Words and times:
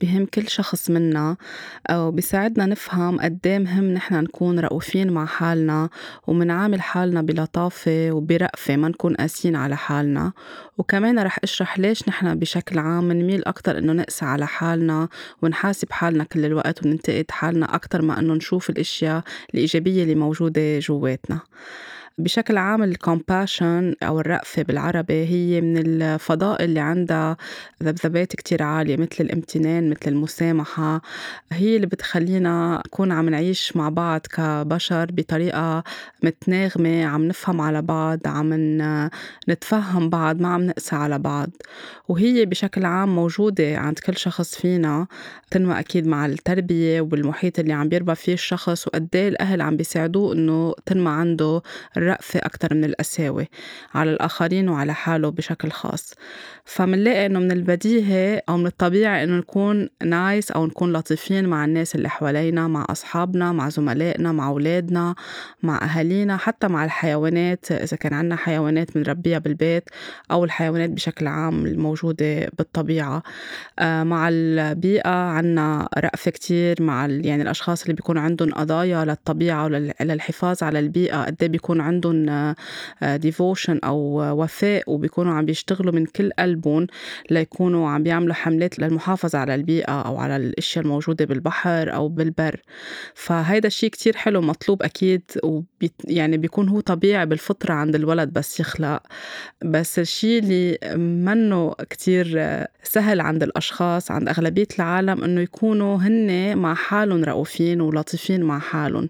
بهم 0.00 0.26
كل 0.26 0.48
شخص 0.48 0.90
منا 0.90 1.36
وبيساعدنا 1.92 2.66
نفهم 2.66 3.20
قديه 3.20 3.58
مهم 3.58 3.84
نحن 3.84 4.14
نكون 4.14 4.60
رؤوفين 4.60 5.12
مع 5.12 5.26
حالنا 5.26 5.88
ومنعامل 6.26 6.80
حالنا 6.80 7.22
بلطافة 7.22 8.12
وبرأفة 8.12 8.76
ما 8.76 8.88
نكون 8.88 9.14
قاسيين 9.14 9.56
على 9.56 9.76
حالنا 9.76 10.32
وكمان 10.78 11.18
رح 11.18 11.38
أشرح 11.42 11.78
ليش 11.78 12.08
نحن 12.08 12.38
بشكل 12.38 12.78
عام 12.78 13.04
منميل 13.04 13.44
أكتر 13.44 13.78
إنه 13.78 13.92
نقسى 13.92 14.24
على 14.24 14.46
حالنا 14.46 15.08
ونحاسب 15.42 15.92
حالنا 15.92 16.24
كل 16.24 16.44
الوقت 16.44 16.86
وننتقد 16.86 17.26
حالنا 17.30 17.74
أكتر 17.74 18.02
ما 18.02 18.18
إنه 18.18 18.34
نشوف 18.34 18.70
الأشياء 18.70 19.22
الإيجابية 19.54 20.02
اللي 20.02 20.14
موجودة 20.14 20.78
جواتنا. 20.78 21.40
بشكل 22.18 22.56
عام 22.56 22.82
الكومباشن 22.82 23.94
أو 24.02 24.20
الرأفة 24.20 24.62
بالعربي 24.62 25.24
هي 25.24 25.60
من 25.60 25.76
الفضائل 25.78 26.64
اللي 26.64 26.80
عندها 26.80 27.36
ذبذبات 27.82 28.36
كتير 28.36 28.62
عالية 28.62 28.96
مثل 28.96 29.16
الامتنان 29.20 29.90
مثل 29.90 30.00
المسامحة. 30.06 31.02
هي 31.52 31.76
اللي 31.76 31.86
بتخلينا 31.86 32.82
نكون 32.86 33.12
عم 33.12 33.28
نعيش 33.28 33.76
مع 33.76 33.88
بعض 33.88 34.20
كبشر 34.20 35.06
بطريقة 35.12 35.84
متناغمة 36.22 37.04
عم 37.04 37.24
نفهم 37.24 37.60
على 37.60 37.82
بعض 37.82 38.18
عم 38.26 38.54
نتفهم 39.48 40.10
بعض 40.10 40.40
ما 40.40 40.48
عم 40.48 40.62
نقسى 40.66 40.96
على 40.96 41.18
بعض. 41.18 41.50
وهي 42.08 42.44
بشكل 42.46 42.84
عام 42.84 43.14
موجودة 43.14 43.76
عند 43.78 43.98
كل 43.98 44.16
شخص 44.16 44.54
فينا 44.54 45.06
تنمى 45.50 45.78
أكيد 45.80 46.06
مع 46.06 46.26
التربية 46.26 47.00
والمحيط 47.00 47.58
اللي 47.58 47.72
عم 47.72 47.88
بيربى 47.88 48.14
فيه 48.14 48.32
الشخص 48.34 48.86
وقديه 48.86 49.28
الأهل 49.28 49.60
عم 49.60 49.76
بيساعدوه 49.76 50.32
إنه 50.32 50.74
تنمى 50.86 51.10
عنده 51.10 51.62
الرأفة 52.08 52.40
أكتر 52.42 52.74
من 52.74 52.84
القساوة 52.84 53.46
على 53.94 54.12
الآخرين 54.12 54.68
وعلى 54.68 54.94
حاله 54.94 55.30
بشكل 55.30 55.70
خاص. 55.70 56.14
فمنلاقي 56.64 57.26
إنه 57.26 57.38
من 57.38 57.52
البديهي 57.52 58.42
أو 58.48 58.56
من 58.56 58.66
الطبيعي 58.66 59.24
إنه 59.24 59.36
نكون 59.38 59.88
نايس 60.04 60.50
أو 60.50 60.66
نكون 60.66 60.92
لطيفين 60.92 61.48
مع 61.48 61.64
الناس 61.64 61.94
اللي 61.94 62.08
حوالينا 62.08 62.68
مع 62.68 62.86
أصحابنا 62.90 63.52
مع 63.52 63.68
زملائنا 63.68 64.32
مع 64.32 64.48
أولادنا 64.48 65.14
مع 65.62 65.84
أهالينا 65.84 66.36
حتى 66.36 66.68
مع 66.68 66.84
الحيوانات 66.84 67.72
إذا 67.72 67.96
كان 67.96 68.14
عنا 68.14 68.36
حيوانات 68.36 68.94
بنربيها 68.94 69.38
بالبيت 69.38 69.84
أو 70.30 70.44
الحيوانات 70.44 70.90
بشكل 70.90 71.26
عام 71.26 71.66
الموجودة 71.66 72.50
بالطبيعة. 72.58 73.22
آه، 73.78 74.02
مع 74.02 74.28
البيئة 74.32 75.08
عنا 75.10 75.88
رأفة 75.98 76.30
كتير 76.30 76.82
مع 76.82 77.06
يعني 77.06 77.42
الأشخاص 77.42 77.82
اللي 77.82 77.94
بيكون 77.94 78.18
عندهم 78.18 78.54
قضايا 78.54 79.04
للطبيعة 79.04 79.64
وللحفاظ 79.64 80.62
على 80.62 80.78
البيئة 80.78 81.24
قد 81.24 81.36
إيه 81.42 81.48
بيكون 81.48 81.80
عندهم 81.80 81.97
ديفوشن 83.02 83.80
آه، 83.84 83.86
أو 83.88 84.22
وفاء 84.42 84.82
وبيكونوا 84.86 85.32
عم 85.32 85.44
بيشتغلوا 85.44 85.92
من 85.92 86.06
كل 86.06 86.30
قلبهم 86.38 86.86
ليكونوا 87.30 87.88
عم 87.88 88.02
بيعملوا 88.02 88.34
حملات 88.34 88.78
للمحافظة 88.78 89.38
على 89.38 89.54
البيئة 89.54 90.00
أو 90.00 90.16
على 90.16 90.36
الأشياء 90.36 90.84
الموجودة 90.84 91.24
بالبحر 91.24 91.94
أو 91.94 92.08
بالبر. 92.08 92.60
فهيدا 93.14 93.66
الشيء 93.66 93.90
كتير 93.90 94.16
حلو 94.16 94.40
مطلوب 94.40 94.82
أكيد 94.82 95.22
وبي 95.42 95.90
يعني 96.04 96.36
بيكون 96.36 96.68
هو 96.68 96.80
طبيعي 96.80 97.26
بالفطرة 97.26 97.72
عند 97.72 97.94
الولد 97.94 98.32
بس 98.32 98.60
يخلق. 98.60 99.02
بس 99.64 99.98
الشيء 99.98 100.38
اللي 100.38 100.78
منه 101.24 101.74
كتير 101.90 102.26
سهل 102.82 103.20
عند 103.20 103.42
الأشخاص 103.42 104.10
عند 104.10 104.28
أغلبية 104.28 104.66
العالم 104.78 105.24
إنه 105.24 105.40
يكونوا 105.40 105.96
هن 105.96 106.58
مع 106.58 106.74
حالهم 106.74 107.24
رؤوفين 107.24 107.80
ولطيفين 107.80 108.42
مع 108.42 108.58
حالهم. 108.58 109.08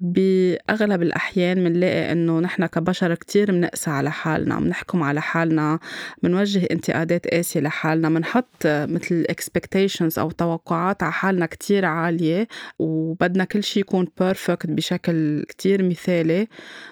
بأغلب 0.00 1.02
الأحيان 1.02 1.64
منلاقي 1.64 2.01
إنه 2.02 2.40
نحن 2.40 2.66
كبشر 2.66 3.14
كتير 3.14 3.52
منقسى 3.52 3.90
على 3.90 4.10
حالنا 4.10 4.60
منحكم 4.60 5.02
على 5.02 5.20
حالنا 5.20 5.78
منوجه 6.22 6.68
انتقادات 6.70 7.26
قاسية 7.26 7.60
لحالنا 7.60 8.08
منحط 8.08 8.66
مثل 8.66 9.24
expectations 9.32 10.18
أو 10.18 10.30
توقعات 10.30 11.02
على 11.02 11.12
حالنا 11.12 11.46
كتير 11.46 11.84
عالية 11.84 12.48
وبدنا 12.78 13.44
كل 13.44 13.62
شي 13.62 13.80
يكون 13.80 14.08
بيرفكت 14.20 14.66
بشكل 14.66 15.44
كتير 15.48 15.82
مثالي. 15.82 16.48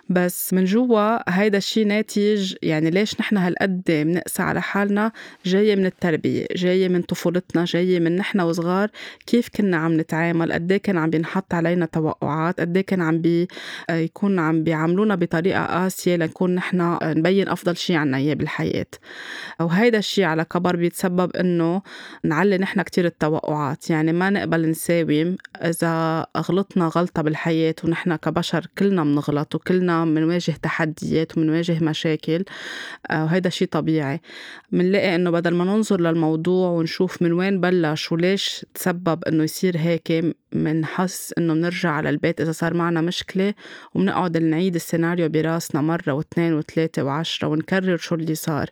بس 0.09 0.55
من 0.55 0.65
جوا 0.65 1.31
هيدا 1.31 1.59
الشي 1.59 1.85
ناتج 1.85 2.55
يعني 2.63 2.91
ليش 2.91 3.21
نحن 3.21 3.37
هالقد 3.37 3.83
منقسى 3.91 4.43
على 4.43 4.63
حالنا؟ 4.63 5.13
جاية 5.45 5.77
من 5.77 5.87
التربية 5.87 6.47
جاية 6.57 6.89
من 6.89 7.03
طفولتنا 7.03 7.65
جاية 7.65 8.01
من 8.01 8.17
نحن 8.17 8.41
وصغار 8.41 8.91
كيف 9.27 9.49
كنا 9.49 9.77
عم 9.77 10.01
نتعامل؟ 10.01 10.53
قد 10.53 10.73
كان 10.73 10.99
عم 10.99 11.11
بينحط 11.11 11.55
علينا 11.55 11.87
توقعات؟ 11.87 12.61
قد 12.61 12.79
كان 12.79 13.03
عم 13.03 13.21
بي 13.21 13.49
يكون 13.91 14.39
عم 14.39 14.65
بيعاملونا 15.01 15.15
بطريقة 15.15 15.65
قاسية 15.65 16.17
لنكون 16.17 16.55
نحن 16.55 16.99
نبين 17.03 17.49
أفضل 17.49 17.77
شي 17.77 17.95
عنا 17.95 18.17
إياه 18.17 18.35
بالحياة. 18.35 18.87
وهيدا 19.61 19.99
الشي 19.99 20.25
على 20.25 20.45
كبر 20.45 20.77
بيتسبب 20.77 21.37
إنه 21.37 21.83
نعلي 22.25 22.59
نحن 22.59 22.83
كتير 22.83 23.05
التوقعات. 23.05 23.91
يعني 23.91 24.13
ما 24.13 24.31
نقبل 24.31 24.71
نساوم 24.71 25.37
إذا 25.57 26.27
غلطنا 26.37 26.91
غلطة 26.97 27.23
بالحياة 27.23 27.75
ونحن 27.85 28.17
كبشر 28.17 28.67
كلنا 28.79 29.05
منغلط 29.05 29.55
وكلنا 29.55 30.05
منواجه 30.05 30.55
تحديات 30.63 31.39
ومنواجه 31.39 31.85
مشاكل 31.85 32.45
وهيدا 33.11 33.51
شي 33.51 33.67
طبيعي. 33.67 34.21
منلاقي 34.73 35.15
إنه 35.15 35.31
بدل 35.31 35.55
ما 35.55 35.65
ننظر 35.65 36.01
للموضوع 36.01 36.71
ونشوف 36.71 37.23
من 37.23 37.33
وين 37.33 37.61
بلش 37.61 38.13
وليش 38.13 38.67
تسبب 38.75 39.25
إنه 39.25 39.45
يصير 39.45 39.77
هيك 39.77 40.37
منحس 40.53 41.35
إنه 41.39 41.55
منرجع 41.55 41.91
على 41.91 42.11
البيت 42.11 42.41
إذا 42.41 42.53
صار 42.53 42.75
معنا 42.75 43.01
مشكلة 43.01 43.55
ومنقعد 43.95 44.37
نعيد 44.37 44.77
السيناريو 44.91 45.29
براسنا 45.29 45.81
مرة 45.81 46.13
واثنين 46.13 46.55
وثلاثة 46.55 47.03
وعشرة 47.03 47.49
ونكرر 47.49 47.97
شو 47.97 48.15
اللي 48.15 48.35
صار. 48.35 48.71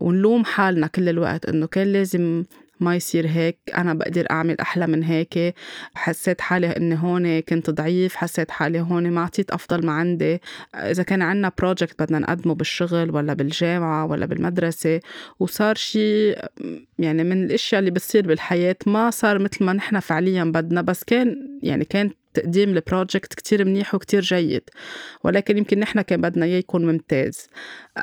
ونلوم 0.00 0.44
حالنا 0.44 0.86
كل 0.86 1.08
الوقت 1.08 1.46
إنه 1.46 1.66
كان 1.66 1.92
لازم 1.92 2.44
ما 2.80 2.96
يصير 2.96 3.26
هيك 3.26 3.58
أنا 3.76 3.94
بقدر 3.94 4.26
أعمل 4.30 4.60
أحلى 4.60 4.86
من 4.86 5.02
هيك. 5.02 5.54
حسيت 5.94 6.40
حالي 6.40 6.66
إني 6.66 6.98
هون 7.02 7.40
كنت 7.40 7.70
ضعيف 7.70 8.16
حسيت 8.16 8.50
حالي 8.50 8.80
هون 8.80 9.10
ما 9.10 9.20
عطيت 9.20 9.50
أفضل 9.50 9.86
ما 9.86 9.92
عندي. 9.92 10.40
إذا 10.74 11.02
كان 11.02 11.22
عنا 11.22 11.52
project 11.58 12.02
بدنا 12.02 12.18
نقدمه 12.18 12.54
بالشغل 12.54 13.10
ولا 13.10 13.34
بالجامعة 13.34 14.06
ولا 14.06 14.26
بالمدرسة 14.26 15.00
وصار 15.40 15.74
شي 15.74 16.32
يعني 16.98 17.24
من 17.24 17.44
الأشياء 17.44 17.78
اللي 17.78 17.90
بتصير 17.90 18.26
بالحياة 18.26 18.76
ما 18.86 19.10
صار 19.10 19.38
مثل 19.38 19.64
ما 19.64 19.72
نحن 19.72 20.00
فعليا 20.00 20.44
بدنا. 20.44 20.82
بس 20.82 21.04
كان 21.04 21.58
يعني 21.62 21.84
كان 21.84 22.10
تقديم 22.38 22.70
ال 22.70 22.78
project 22.78 23.34
كتير 23.34 23.64
منيح 23.64 23.94
وكتير 23.94 24.20
جيد 24.20 24.62
ولكن 25.24 25.58
يمكن 25.58 25.78
نحن 25.78 26.00
كان 26.00 26.20
بدنا 26.20 26.46
إياه 26.46 26.58
يكون 26.58 26.86
ممتاز. 26.86 27.48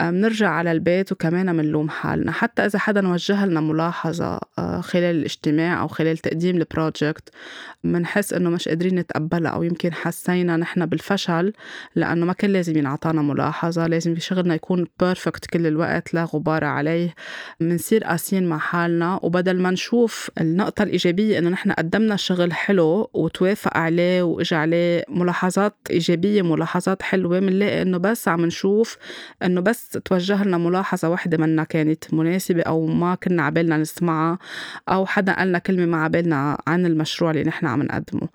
بنرجع 0.02 0.50
على 0.50 0.72
البيت 0.72 1.12
وكمان 1.12 1.56
منلوم 1.56 1.90
حالنا 1.90 2.32
حتى 2.32 2.66
إذا 2.66 2.80
حدا 2.80 3.08
وجه 3.08 3.46
لنا 3.46 3.62
ملاحظة 3.62 4.40
آه، 4.60 4.82
خلال 4.82 5.16
الاجتماع 5.16 5.82
أو 5.82 5.88
خلال 5.88 6.18
تقديم 6.18 6.58
ال 6.58 6.67
project 6.67 7.30
منحس 7.84 8.34
إنه 8.34 8.50
مش 8.50 8.68
قادرين 8.68 9.00
نتقبلها 9.00 9.52
أو 9.52 9.64
يمكن 9.64 9.94
حسينا 9.94 10.58
نحن 10.58 10.86
بالفشل 10.86 11.54
لأنه 11.96 12.26
ما 12.26 12.34
كان 12.34 12.52
لازم 12.52 12.78
ينعطانا 12.78 13.22
ملاحظة 13.22 13.88
لازم 13.88 14.20
شغلنا 14.20 14.56
يكون 14.56 14.88
بيرفكت 15.00 15.46
كل 15.46 15.68
الوقت 15.68 16.14
لا 16.14 16.24
غبار 16.24 16.64
عليه. 16.64 17.14
منصير 17.60 18.04
قاسيين 18.04 18.46
مع 18.46 18.58
حالنا 18.58 19.20
وبدل 19.24 19.62
ما 19.62 19.72
نشوف 19.72 20.32
النقطة 20.42 20.84
الإيجابية 20.84 21.40
إنه 21.40 21.50
نحن 21.50 21.72
قدمنا 21.72 22.16
شغل 22.16 22.54
حلو 22.54 23.10
وتوافق 23.14 23.78
عليه 23.78 24.24
وإجا 24.26 24.58
عليه 24.58 25.04
ملاحظات 25.10 25.76
إيجابية 25.90 26.42
ملاحظات 26.42 27.02
حلوة 27.02 27.40
منلاقي 27.40 27.82
إنه 27.82 27.98
بس 27.98 28.28
عم 28.28 28.46
نشوف 28.46 28.98
إنه 29.44 29.62
بس 29.62 29.90
توجه 29.90 30.44
لنا 30.44 30.58
ملاحظة 30.58 31.10
واحدة 31.10 31.38
منا 31.38 31.64
كانت 31.64 32.14
مناسبة 32.14 32.62
أو 32.62 32.86
ما 32.86 33.16
كنا 33.16 33.44
عبالنا 33.44 33.78
نسمعها 33.78 34.38
أو 34.90 35.06
حدا 35.06 35.34
قالنا 35.34 35.60
كلمة 35.60 35.86
ما 35.86 36.04
عبالنا 36.04 36.58
عن 36.68 36.86
المشروع 36.86 37.32
اللي 37.32 37.44
نحن 37.44 37.66
عم 37.66 37.84
نقدمه. 37.84 38.30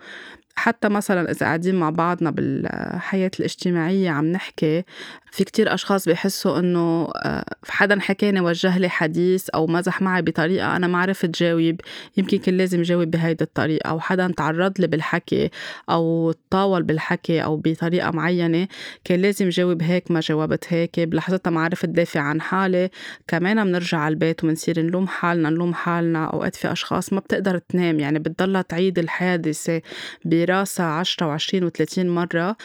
حتى 0.60 0.88
مثلا 0.88 1.30
إذا 1.30 1.46
قاعدين 1.46 1.74
مع 1.74 1.90
بعضنا 1.90 2.30
بالحياة 2.30 3.30
الاجتماعية 3.40 4.10
عم 4.10 4.26
نحكي 4.26 4.84
في 5.30 5.44
كتير 5.44 5.74
أشخاص 5.74 6.08
بيحسوا 6.08 6.58
إنه 6.58 7.10
آه، 7.16 7.44
حدا 7.68 8.00
حكاني 8.00 8.40
وجه 8.40 8.78
لي 8.78 8.88
حديث 8.88 9.48
أو 9.48 9.66
مزح 9.66 10.02
معي 10.02 10.22
بطريقة 10.22 10.76
أنا 10.76 10.86
ما 10.86 10.98
عرفت 10.98 11.42
جاوب 11.42 11.80
يمكن 12.16 12.38
كان 12.38 12.56
لازم 12.56 12.82
جاوب 12.82 13.10
بهيدي 13.10 13.44
الطريقة. 13.44 13.88
أو 13.90 14.00
حدا 14.00 14.32
تعرض 14.36 14.80
لي 14.80 14.86
بالحكي 14.86 15.50
أو 15.90 16.32
تطاول 16.32 16.82
بالحكي 16.82 17.44
أو 17.44 17.56
بطريقة 17.56 18.10
معينة 18.10 18.68
كان 19.04 19.22
لازم 19.22 19.48
جاوب 19.48 19.82
هيك 19.82 20.10
ما 20.10 20.20
جاوبت 20.20 20.64
هيك. 20.68 21.00
بلحظتها 21.00 21.50
ما 21.50 21.60
عرفت 21.60 21.88
دافع 21.88 22.20
عن 22.20 22.40
حالي. 22.40 22.90
كمان 23.28 23.64
بنرجع 23.64 23.98
على 23.98 24.12
البيت 24.12 24.44
وبنصير 24.44 24.82
نلوم 24.82 25.06
حالنا 25.06 25.50
نلوم 25.50 25.74
حالنا. 25.74 26.24
أوقات 26.24 26.56
في 26.56 26.72
أشخاص 26.72 27.12
ما 27.12 27.20
بتقدر 27.20 27.58
تنام 27.58 28.00
يعني 28.00 28.18
بتضلها 28.18 28.62
تعيد 28.62 28.98
الحادثة 28.98 29.82
براسها 30.24 30.86
عشرة 30.86 31.26
وعشرين 31.26 31.64
وثلاثين 31.64 32.08
مرة. 32.08 32.56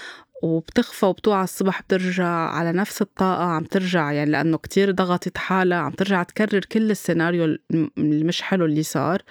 وبتخفى 0.45 1.05
وبتوعى 1.05 1.43
الصبح 1.43 1.81
بترجع 1.81 2.27
على 2.27 2.71
نفس 2.71 3.01
الطاقة 3.01 3.43
عم 3.43 3.63
ترجع 3.63 4.11
يعني 4.11 4.31
لأنه 4.31 4.57
كتير 4.57 4.91
ضغطت 4.91 5.37
حالها 5.37 5.77
عم 5.77 5.91
ترجع 5.91 6.23
تكرر 6.23 6.59
كل 6.59 6.91
السيناريو 6.91 7.57
اللي 7.97 8.23
مش 8.23 8.41
حلو 8.41 8.65
اللي 8.65 8.83
صار 8.83 9.21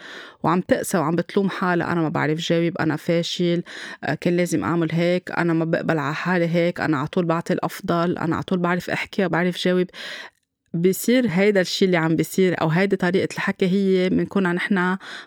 وعم 0.43 0.61
تقسى 0.61 0.99
وعم 0.99 1.17
بتلوم 1.17 1.51
حالها. 1.51 1.93
أنا 1.93 2.01
ما 2.01 2.09
بعرف 2.09 2.39
جاوب 2.39 2.79
أنا 2.79 2.97
فاشل 2.97 3.63
آه، 4.05 4.15
كان 4.15 4.37
لازم 4.37 4.65
أعمل 4.65 4.93
هيك 4.93 5.31
أنا 5.31 5.53
ما 5.53 5.65
بقبل 5.65 5.99
على 5.99 6.15
حالي 6.15 6.49
هيك 6.49 6.81
أنا 6.81 6.97
على 6.99 7.07
طول 7.07 7.25
بعطي 7.25 7.53
الأفضل 7.53 8.19
أنا 8.19 8.35
على 8.35 8.45
طول 8.45 8.59
بعرف 8.59 8.91
أحكي 8.91 9.27
وبعرف 9.27 9.59
جاوب. 9.59 9.87
بيصير 10.75 11.27
هيدا 11.29 11.61
الشيء 11.61 11.87
اللي 11.87 11.97
عم 11.97 12.17
بيصير 12.17 12.61
أو 12.61 12.69
هيدي 12.69 12.97
طريقة 12.97 13.29
الحكي 13.35 13.67
هي 13.67 14.09
بنكون 14.09 14.55
نحن 14.55 14.75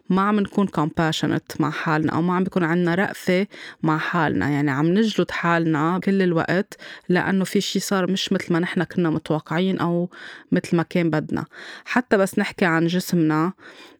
ما 0.09 0.21
عم 0.21 0.39
نكون 0.39 0.67
compassionate 0.67 1.59
مع 1.59 1.71
حالنا 1.71 2.11
أو 2.11 2.21
ما 2.21 2.35
عم 2.35 2.44
بيكون 2.44 2.63
عندنا 2.63 2.95
رأفة 2.95 3.47
مع 3.83 3.97
حالنا 3.97 4.49
يعني 4.49 4.71
عم 4.71 4.85
نجلد 4.85 5.31
حالنا 5.31 5.99
كل 6.03 6.21
الوقت 6.21 6.77
لأنه 7.09 7.44
في 7.45 7.61
شيء 7.61 7.81
صار 7.81 8.11
مش 8.11 8.33
مثل 8.33 8.53
ما 8.53 8.59
نحن 8.59 8.83
كنا 8.83 9.09
متوقعين 9.09 9.79
أو 9.79 10.09
مثل 10.51 10.77
ما 10.77 10.83
كان 10.83 11.09
بدنا. 11.09 11.45
حتى 11.85 12.17
بس 12.17 12.39
نحكي 12.39 12.65
عن 12.65 12.88
جسمنا 12.88 13.53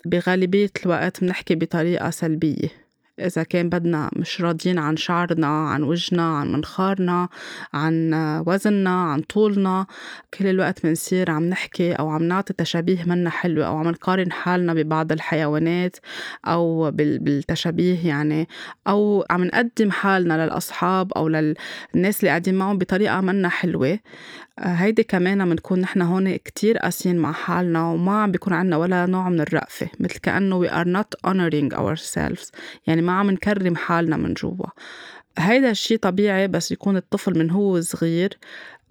بغالبية 0.06 0.72
الوقت 0.86 1.22
بنحكي 1.22 1.56
بطريقة 1.56 2.10
سلبية. 2.10 2.87
إذا 3.20 3.44
كان 3.44 3.70
بدنا 3.70 4.10
مش 4.16 4.42
راضيين 4.42 4.80
عن 4.80 4.98
شعرنا 4.98 5.48
عن 5.48 5.84
وجهنا 5.84 6.38
عن 6.38 6.52
منخارنا 6.52 7.30
عن 7.74 8.14
وزننا 8.48 9.04
عن 9.04 9.22
طولنا 9.22 9.86
كل 10.34 10.48
الوقت 10.48 10.86
بنصير 10.86 11.32
عم 11.32 11.44
نحكي 11.44 11.94
أو 11.94 12.10
عم 12.10 12.24
نعطي 12.24 12.54
تشابيه 12.54 13.04
منا 13.04 13.30
حلوة 13.30 13.66
أو 13.68 13.78
عم 13.78 13.88
نقارن 13.88 14.32
حالنا 14.32 14.74
ببعض 14.74 15.12
الحيوانات 15.12 15.98
أو 16.46 16.92
بالتشابيه 16.92 18.08
يعني 18.08 18.48
أو 18.88 19.26
عم 19.30 19.44
نقدم 19.44 19.92
حالنا 19.92 20.46
للأصحاب 20.46 21.14
أو 21.14 21.28
للناس 21.28 22.20
اللي 22.20 22.30
قاعدين 22.30 22.56
معهم 22.56 22.78
بطريقة 22.78 23.22
منا 23.22 23.50
حلوة. 23.50 24.00
هيدي 24.60 25.04
كمان 25.04 25.50
بنكون 25.50 25.80
نحن 25.80 26.02
هون 26.02 26.36
كتير 26.36 26.78
قاسيين 26.78 27.18
مع 27.18 27.32
حالنا 27.32 27.84
وما 27.84 28.22
عم 28.22 28.32
بيكون 28.32 28.54
عنا 28.54 28.78
ولا 28.78 29.06
نوع 29.06 29.30
من 29.30 29.42
الرأفة 29.42 29.90
مثل 30.00 30.20
كأنه 30.20 30.68
we 30.68 30.70
are 30.70 30.88
not 30.88 31.30
honoring 31.30 31.78
ourselves. 31.78 32.52
يعني 32.88 33.02
ما 33.08 33.14
عم 33.20 33.32
نكرم 33.32 33.76
حالنا 33.76 34.18
من 34.18 34.34
جوا. 34.34 34.66
هيدا 35.38 35.72
الشي 35.72 35.98
طبيعي 35.98 36.48
بس 36.48 36.72
يكون 36.72 36.98
الطفل 36.98 37.40
من 37.40 37.52
هو 37.52 37.82
صغير 37.82 38.38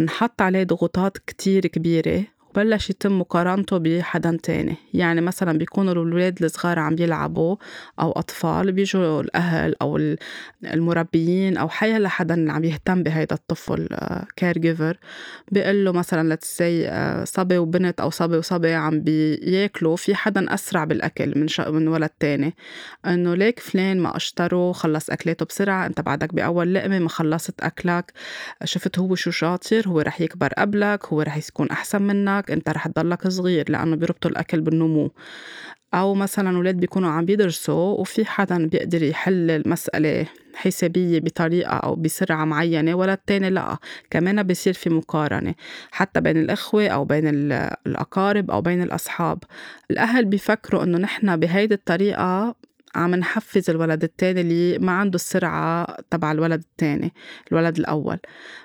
نحط 0.01 0.43
عليه 0.43 0.65
ضغوطات 0.65 1.19
كتير 1.19 1.67
كبيرة. 1.67 2.25
بلش 2.57 2.91
يتم 2.91 3.19
مقارنته 3.19 3.79
بحدا 3.79 4.39
تاني. 4.43 4.77
يعني 4.95 5.21
مثلا 5.21 5.59
بيكونوا 5.59 5.93
الولاد 5.93 6.43
الصغار 6.43 6.79
عم 6.79 6.97
يلعبوا 6.99 7.57
أو 8.01 8.13
أطفال 8.13 8.73
بيجوا 8.73 9.21
الأهل 9.21 9.75
أو 9.83 10.17
المربيين 10.65 11.57
أو 11.57 11.69
حيا 11.69 12.09
حدا 12.09 12.35
اللي 12.35 12.53
عم 12.53 12.65
يهتم 12.65 13.03
بهيدا 13.03 13.35
الطفل 13.35 13.89
caregiver 14.37 14.99
بيقول 15.53 15.85
له 15.85 15.93
مثلا 15.93 16.35
let's 16.35 16.68
say 16.68 16.89
آه، 16.89 17.25
صبي 17.25 17.59
وبنت 17.59 18.01
أو 18.01 18.11
صبي 18.11 18.37
وصبي 18.37 18.75
عم 18.75 19.01
بياكلوا 19.01 19.97
في 19.97 20.15
حدا 20.15 20.55
أسرع 20.55 20.85
بالأكل 20.85 21.33
من 21.39 21.49
شا 21.49 21.71
من 21.71 21.89
ولد 21.89 22.11
تاني. 22.21 22.55
إنه 23.07 23.35
ليك 23.35 23.61
فلان 23.61 24.01
ما 24.01 24.17
أشتروا 24.17 24.73
خلص 24.73 25.11
أكلاته 25.11 25.47
بسرعة 25.47 25.87
أنت 25.87 26.01
بعدك 26.01 26.35
بأول 26.35 26.75
لقمة 26.75 26.99
ما 26.99 27.09
خلصت 27.09 27.61
أكلك 27.61 28.13
شفت 28.65 28.99
هو 28.99 29.15
شو 29.15 29.31
شاطر 29.31 29.89
هو 29.89 30.01
رح 30.01 30.21
يكبر 30.21 30.49
قبلك 30.59 31.07
هو 31.07 31.23
رح 31.23 31.37
يكون 31.37 31.71
أحسن 31.71 32.03
منك. 32.03 32.46
معك 32.47 32.51
أنت 32.51 32.69
رح 32.69 32.89
تضلك 32.89 33.29
صغير 33.29 33.71
لأنه 33.71 33.97
بيربطوا 33.97 34.31
الأكل 34.31 34.61
بالنمو. 34.61 35.11
أو 35.95 36.15
مثلا 36.15 36.57
أولاد 36.57 36.77
بيكونوا 36.77 37.11
عم 37.11 37.25
بيدرسوا 37.25 38.01
وفي 38.01 38.25
حدا 38.25 38.67
بيقدر 38.67 39.03
يحل 39.03 39.51
المساله 39.51 40.27
حسابية 40.55 41.21
بطريقة 41.21 41.73
أو 41.77 41.95
بسرعة 41.95 42.45
معينة 42.45 42.95
ولا 42.95 43.13
التاني 43.13 43.51
لأ. 43.51 43.77
كمان 44.11 44.43
بيصير 44.43 44.73
في 44.73 44.91
مقارنة 44.91 45.55
حتى 45.91 46.21
بين 46.21 46.37
الإخوة 46.37 46.89
أو 46.89 47.05
بين 47.05 47.53
الأقارب 47.87 48.51
أو 48.51 48.61
بين 48.61 48.83
الأصحاب. 48.83 49.39
الأهل 49.91 50.25
بيفكروا 50.25 50.85
إنه 50.85 50.99
نحن 50.99 51.37
بهيدي 51.37 51.75
الطريقة 51.75 52.55
عم 52.97 53.15
نحفز 53.15 53.71
الولد 53.71 54.03
التاني 54.05 54.41
اللي 54.41 54.79
ما 54.79 54.93
عنده 54.93 55.15
السرعة 55.15 55.97
تبع 56.11 56.33
الولد 56.33 56.61
التاني 56.61 57.13
الولد 57.53 57.79
الأول. 57.79 58.19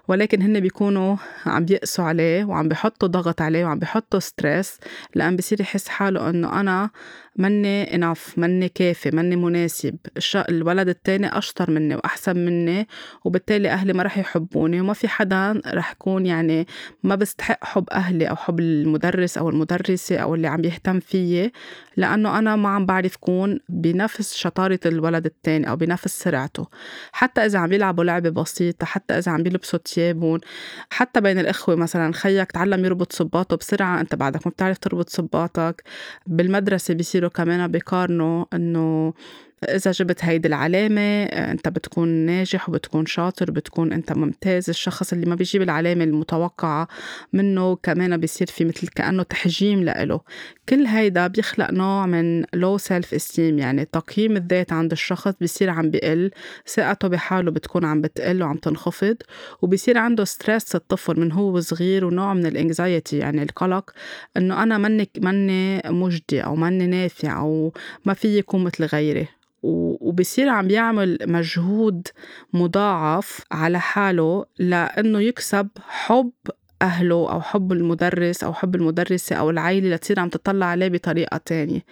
ولكن 0.07 0.42
هن 0.42 0.60
بيكونوا 0.60 1.16
عم 1.45 1.66
بيقسوا 1.66 2.06
عليه 2.06 2.45
وعم 2.45 2.68
بيحطوا 2.69 3.07
ضغط 3.07 3.42
عليه 3.42 3.66
وعم 3.66 3.80
بيحطوا 3.80 4.19
stress 4.19 4.80
لأن 5.16 5.36
بصير 5.36 5.62
يحس 5.62 5.88
حاله 5.88 6.30
إنه 6.30 6.60
أنا 6.60 6.89
مني 7.36 7.95
enough 7.95 8.38
مني 8.38 8.69
كافي 8.69 9.12
مني 9.12 9.36
مناسب. 9.36 9.95
الولد 10.36 10.89
التاني 10.89 11.38
أشطر 11.38 11.72
مني 11.72 11.95
وأحسن 11.95 12.38
مني 12.38 12.88
وبالتالي 13.25 13.69
أهلي 13.69 13.94
ما 13.94 14.04
رح 14.04 14.18
يحبوني 14.18 14.81
وما 14.81 14.94
في 14.94 15.07
حدا 15.07 15.62
رح 15.68 15.92
يكون 15.92 16.25
يعني 16.25 16.68
ما 17.04 17.16
بستحق 17.16 17.66
حب 17.66 17.89
أهلي 17.89 18.30
أو 18.30 18.36
حب 18.36 18.60
المدرس 18.60 19.38
أو 19.38 19.50
المدرسة 19.50 20.18
أو 20.18 20.36
اللي 20.36 20.48
عم 20.48 20.63
يهتم 20.66 21.00
فيي. 21.00 21.51
لأنه 21.97 22.39
أنا 22.39 22.55
ما 22.55 22.69
عم 22.69 22.85
بعرف 22.85 23.15
كون 23.15 23.59
بنفس 23.69 24.33
شطارة 24.33 24.79
الولد 24.85 25.25
التاني 25.25 25.69
أو 25.69 25.75
بنفس 25.75 26.19
سرعته. 26.23 26.67
حتى 27.11 27.45
إذا 27.45 27.59
عم 27.59 27.71
يلعبوا 27.71 28.03
لعبة 28.03 28.29
بسيطة 28.29 28.85
حتى 28.85 29.17
إذا 29.17 29.31
عم 29.31 29.43
بيلبسوا 29.43 29.79
تيابهم 29.79 30.39
حتى 30.89 31.21
بين 31.21 31.39
الإخوة 31.39 31.75
مثلا 31.75 32.13
خيك 32.13 32.51
تعلم 32.51 32.85
يربط 32.85 33.13
صباطه 33.13 33.57
بسرعة 33.57 34.01
أنت 34.01 34.15
بعدك 34.15 34.47
ما 34.47 34.51
بتعرف 34.51 34.77
تربط 34.77 35.09
صباطك. 35.09 35.83
بالمدرسة 36.27 36.93
بيصيروا 36.93 37.29
كمان 37.29 37.67
بيقارنوا 37.67 38.45
إنه 38.53 39.13
إذا 39.69 39.92
جبت 39.92 40.25
هيدي 40.25 40.48
العلامة 40.48 41.24
أنت 41.24 41.69
بتكون 41.69 42.08
ناجح 42.10 42.69
وبتكون 42.69 43.06
شاطر 43.06 43.52
بتكون 43.52 43.94
أنت 43.94 44.12
ممتاز. 44.12 44.69
الشخص 44.69 45.13
اللي 45.13 45.25
ما 45.25 45.36
بيجيب 45.36 45.62
العلامة 45.62 46.04
المتوقعة 46.04 46.88
منه 47.34 47.75
كمان 47.75 48.18
بيصير 48.18 48.48
في 48.48 48.66
مثل 48.66 48.88
كأنه 48.88 49.24
تحجيم 49.24 49.84
لإله. 49.84 50.19
كل 50.69 50.86
هيدا 50.86 51.28
بيخلق 51.28 51.72
نوع 51.72 52.06
من 52.06 52.44
low 52.53 52.77
self-esteem 52.77 53.59
يعني 53.60 53.86
تقييم 53.86 54.38
الذات 54.38 54.74
عند 54.74 54.92
الشخص 54.92 55.34
بيصير 55.40 55.69
عم 55.69 55.92
بقل 55.92 56.31
ثقته 56.68 57.08
بحاله 57.08 57.52
بتكون 57.52 57.86
عم 57.86 58.02
بتقل 58.02 58.44
وعم 58.44 58.58
تنخفض 58.58 59.18
وبيصير 59.62 59.98
عنده 59.98 60.24
stress 60.25 60.75
الطفل 60.75 61.19
من 61.19 61.31
هو 61.31 61.60
صغير 61.60 62.06
ونوع 62.06 62.34
من 62.34 62.46
ال 62.45 62.55
anxiety 62.55 63.18
يعني 63.18 63.44
القلق 63.44 63.92
إنه 64.38 64.63
أنا 64.63 64.78
مني 64.78 65.10
مني 65.18 65.81
مجدي 65.86 66.42
أو 66.42 66.56
مني 66.56 66.88
نافع 66.88 67.40
أو 67.40 67.74
ما 68.06 68.13
في 68.13 68.38
يكون 68.38 68.63
مثل 68.63 68.86
غيري. 68.86 69.28
وبصير 69.63 70.50
عم 70.50 70.69
يعمل 70.69 71.18
مجهود 71.22 72.08
مضاعف 72.54 73.42
على 73.52 73.80
حاله 73.80 74.46
لأنه 74.60 75.22
يكسب 75.22 75.68
حب 75.88 76.31
أهله 76.81 77.31
أو 77.31 77.42
حب 77.42 77.72
المدرس 77.72 78.44
أو 78.44 78.54
حب 78.54 78.75
المدرسة 78.75 79.36
أو 79.36 79.50
العيلة 79.50 79.96
لتصير 79.96 80.19
عم 80.19 80.30
تطلع 80.30 80.66
عليه 80.66 80.88
بطريقة 80.88 81.38
تانية. 81.38 81.86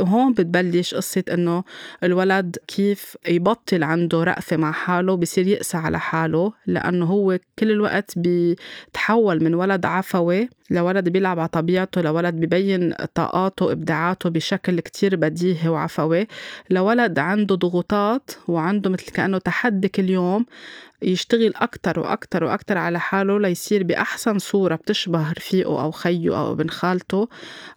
وهون 0.00 0.32
بتبلش 0.32 0.94
قصة 0.94 1.24
إنه 1.32 1.64
الولد 2.04 2.56
كيف 2.68 3.16
يبطل 3.28 3.82
عنده 3.82 4.24
رأفة 4.24 4.56
مع 4.56 4.72
حاله 4.72 5.14
بصير 5.14 5.46
يقسى 5.46 5.76
على 5.76 6.00
حاله 6.00 6.52
لأنه 6.66 7.06
هو 7.06 7.38
كل 7.58 7.70
الوقت 7.70 8.18
بيتحول 8.18 9.44
من 9.44 9.54
ولد 9.54 9.86
عفوي 9.86 10.48
لولد 10.70 11.08
بيلعب 11.08 11.38
على 11.38 11.48
طبيعته 11.48 12.00
لولد 12.00 12.34
ببين 12.34 12.94
طاقاته 13.14 13.66
وإبداعاته 13.66 14.30
بشكل 14.30 14.80
كتير 14.80 15.16
بديهي 15.16 15.68
وعفوي. 15.68 16.26
لولد 16.70 17.18
عنده 17.18 17.54
ضغوطات 17.54 18.30
وعنده 18.48 18.90
مثل 18.90 19.12
كأنه 19.12 19.38
تحدي 19.38 19.88
كل 19.88 20.10
يوم 20.10 20.46
يشتغل 21.02 21.52
أكتر 21.56 22.00
وأكتر 22.00 22.44
وأكتر 22.44 22.78
على 22.78 23.00
حاله 23.00 23.38
ليصير 23.38 23.82
بأحسن 23.82 24.38
صورة 24.38 24.74
بتشبه 24.74 25.32
رفيقه 25.32 25.82
أو 25.82 25.90
خيه 25.90 26.38
أو 26.38 26.52
ابن 26.52 26.68
خالته 26.68 27.28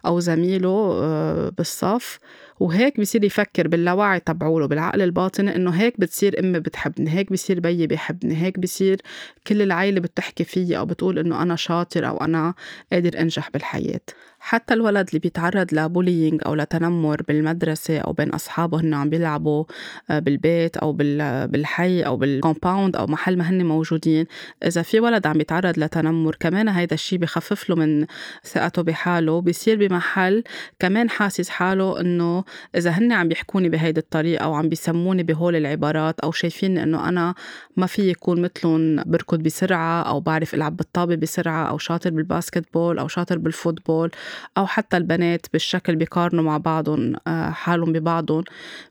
أو 0.06 0.20
زميله 0.20 0.98
آه، 1.02 1.48
بالصف. 1.58 2.18
وهيك 2.60 3.00
بصير 3.00 3.24
يفكر 3.24 3.68
باللاوعي 3.68 4.20
تبعوله 4.20 4.66
بالعقل 4.66 5.02
الباطني 5.02 5.56
إنه 5.56 5.70
هيك 5.70 6.00
بتصير 6.00 6.40
أمي 6.40 6.60
بتحبني 6.60 7.10
هيك 7.10 7.32
بصير 7.32 7.60
بيي 7.60 7.86
بيحبني 7.86 8.36
هيك 8.42 8.58
بصير 8.58 9.00
كل 9.46 9.62
العيلة 9.62 10.00
بتحكي 10.00 10.44
فيي 10.44 10.78
أو 10.78 10.86
بتقول 10.86 11.18
إنه 11.18 11.42
أنا 11.42 11.56
شاطر 11.56 12.08
أو 12.08 12.16
أنا 12.16 12.54
قادر 12.92 13.20
أنجح 13.20 13.50
بالحياة. 13.50 14.00
حتى 14.46 14.74
الولد 14.74 15.08
اللي 15.08 15.18
بيتعرض 15.18 15.66
ل 15.74 15.81
bullying 15.81 16.40
أو 16.46 16.54
لتنمر 16.54 17.22
بالمدرسة 17.28 17.98
أو 17.98 18.12
بين 18.12 18.30
أصحابه 18.30 18.80
هن 18.80 18.94
عم 18.94 19.10
بيلعبوا 19.10 19.64
آه، 20.10 20.18
بالبيت 20.18 20.76
أو 20.76 20.92
بالحي 20.92 22.02
أو 22.02 22.16
بال 22.16 22.32
compound 22.32 22.96
أو 22.96 23.06
محل 23.06 23.36
ما 23.38 23.50
هن 23.50 23.66
موجودين. 23.66 24.26
إذا 24.66 24.82
في 24.82 25.00
ولد 25.00 25.26
عم 25.26 25.38
بيتعرض 25.38 25.78
لتنمر 25.78 26.36
كمان 26.40 26.68
هيدا 26.68 26.94
الشيء 26.94 27.18
بخفف 27.18 27.70
له 27.70 27.76
من 27.76 28.06
ثقته 28.44 28.82
بحاله 28.82 29.40
بيصير 29.40 29.76
بمحل 29.78 30.44
كمان 30.78 31.10
حاسس 31.10 31.48
حاله 31.48 32.00
إنه 32.00 32.44
إذا 32.76 32.90
هن 32.90 33.12
عم 33.12 33.28
بيحكوني 33.28 33.68
بهيدي 33.68 34.00
الطريقة 34.00 34.44
أو 34.44 34.54
عم 34.54 34.68
بيسموني 34.68 35.22
بهول 35.22 35.56
العبارات 35.56 36.20
أو 36.20 36.32
شايفين 36.32 36.78
إنه 36.78 37.08
أنا 37.08 37.34
ما 37.76 37.86
في 37.86 38.10
يكون 38.10 38.42
مثلهم 38.42 39.02
بركض 39.06 39.42
بسرعة 39.42 40.02
أو 40.02 40.20
بعرف 40.20 40.54
ألعب 40.54 40.76
بالطابة 40.76 41.14
بسرعة 41.14 41.64
أو 41.64 41.78
شاطر 41.78 42.10
بال 42.10 42.64
basketball 42.74 42.98
أو 42.98 43.08
شاطر 43.08 43.38
بال 43.38 43.52
football 43.52 44.10
أو 44.58 44.66
حتى 44.66 44.96
البنات 44.96 45.46
بالشكل 45.52 45.96
بيقارنوا 45.96 46.44
مع 46.44 46.56
بعضهم 46.58 47.16
آه، 47.26 47.50
حالهم 47.50 47.92
ببعضهم 47.92 48.44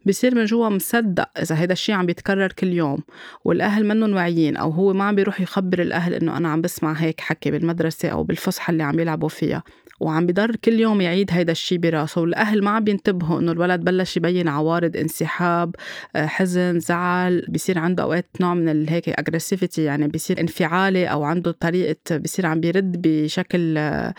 بصير 0.05 0.35
من 0.35 0.45
جوا 0.45 0.69
مصدق 0.69 1.29
إذا 1.41 1.59
هيدا 1.59 1.73
الشيء 1.73 1.95
عم 1.95 2.05
بيتكرر 2.05 2.51
كل 2.51 2.67
يوم 2.67 2.99
والأهل 3.45 3.85
منهم 3.85 4.13
واعيين 4.15 4.57
أو 4.57 4.69
هو 4.69 4.93
ما 4.93 5.03
عم 5.03 5.15
بيروح 5.15 5.41
يخبر 5.41 5.81
الأهل 5.81 6.13
إنه 6.13 6.37
أنا 6.37 6.49
عم 6.49 6.61
بسمع 6.61 6.93
هيك 6.93 7.21
حكي 7.21 7.51
بالمدرسة 7.51 8.09
أو 8.09 8.23
بالفسحة 8.23 8.71
اللي 8.71 8.83
عم 8.83 8.99
يلعبوا 8.99 9.29
فيها. 9.29 9.63
وعم 10.03 10.25
بضر 10.25 10.55
كل 10.55 10.79
يوم 10.79 11.01
يعيد 11.01 11.31
هيدا 11.31 11.51
الشي 11.51 11.77
براسه. 11.77 12.21
والأهل 12.21 12.63
ما 12.63 12.71
عم 12.71 12.83
بينتبهوا 12.83 13.39
إنه 13.39 13.51
الولد 13.51 13.81
بلش 13.83 14.17
يبين 14.17 14.47
عوارض 14.47 14.97
انسحاب 14.97 15.75
آه، 16.15 16.25
حزن 16.25 16.79
زعل. 16.79 17.45
بيصير 17.49 17.79
عنده 17.79 18.03
أوقات 18.03 18.25
نوع 18.41 18.53
من 18.53 18.89
هيك 18.89 19.09
aggressivity 19.09 19.83
يعني 19.83 20.07
بيصير 20.07 20.39
انفعالي 20.39 21.05
أو 21.05 21.23
عنده 21.23 21.51
طريقة 21.51 22.17
بيصير 22.17 22.45
عم 22.45 22.59
بيرد 22.59 23.01
بشكل 23.01 23.77
آه، 23.77 24.13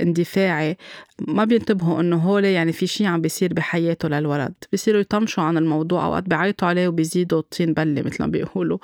اندفاعي. 0.00 0.76
ما 1.20 1.44
بينتبهوا 1.44 2.00
إنه 2.00 2.16
هول 2.16 2.44
يعني 2.44 2.72
في 2.72 2.86
شي 2.86 3.06
عم 3.06 3.20
بيصير 3.20 3.54
بحياته 3.54 4.08
للولد. 4.08 4.54
بيصيروا 4.72 5.00
يطنشوا 5.00 5.42
عن 5.42 5.56
الموضوع 5.56 6.04
أوقات 6.04 6.28
بيعيطوا 6.28 6.68
عليه 6.68 6.88
وبيزيدوا 6.88 7.38
الطين 7.38 7.72
بلة 7.72 8.02
مثل 8.02 8.16
ما 8.20 8.26
بيقولوا. 8.26 8.78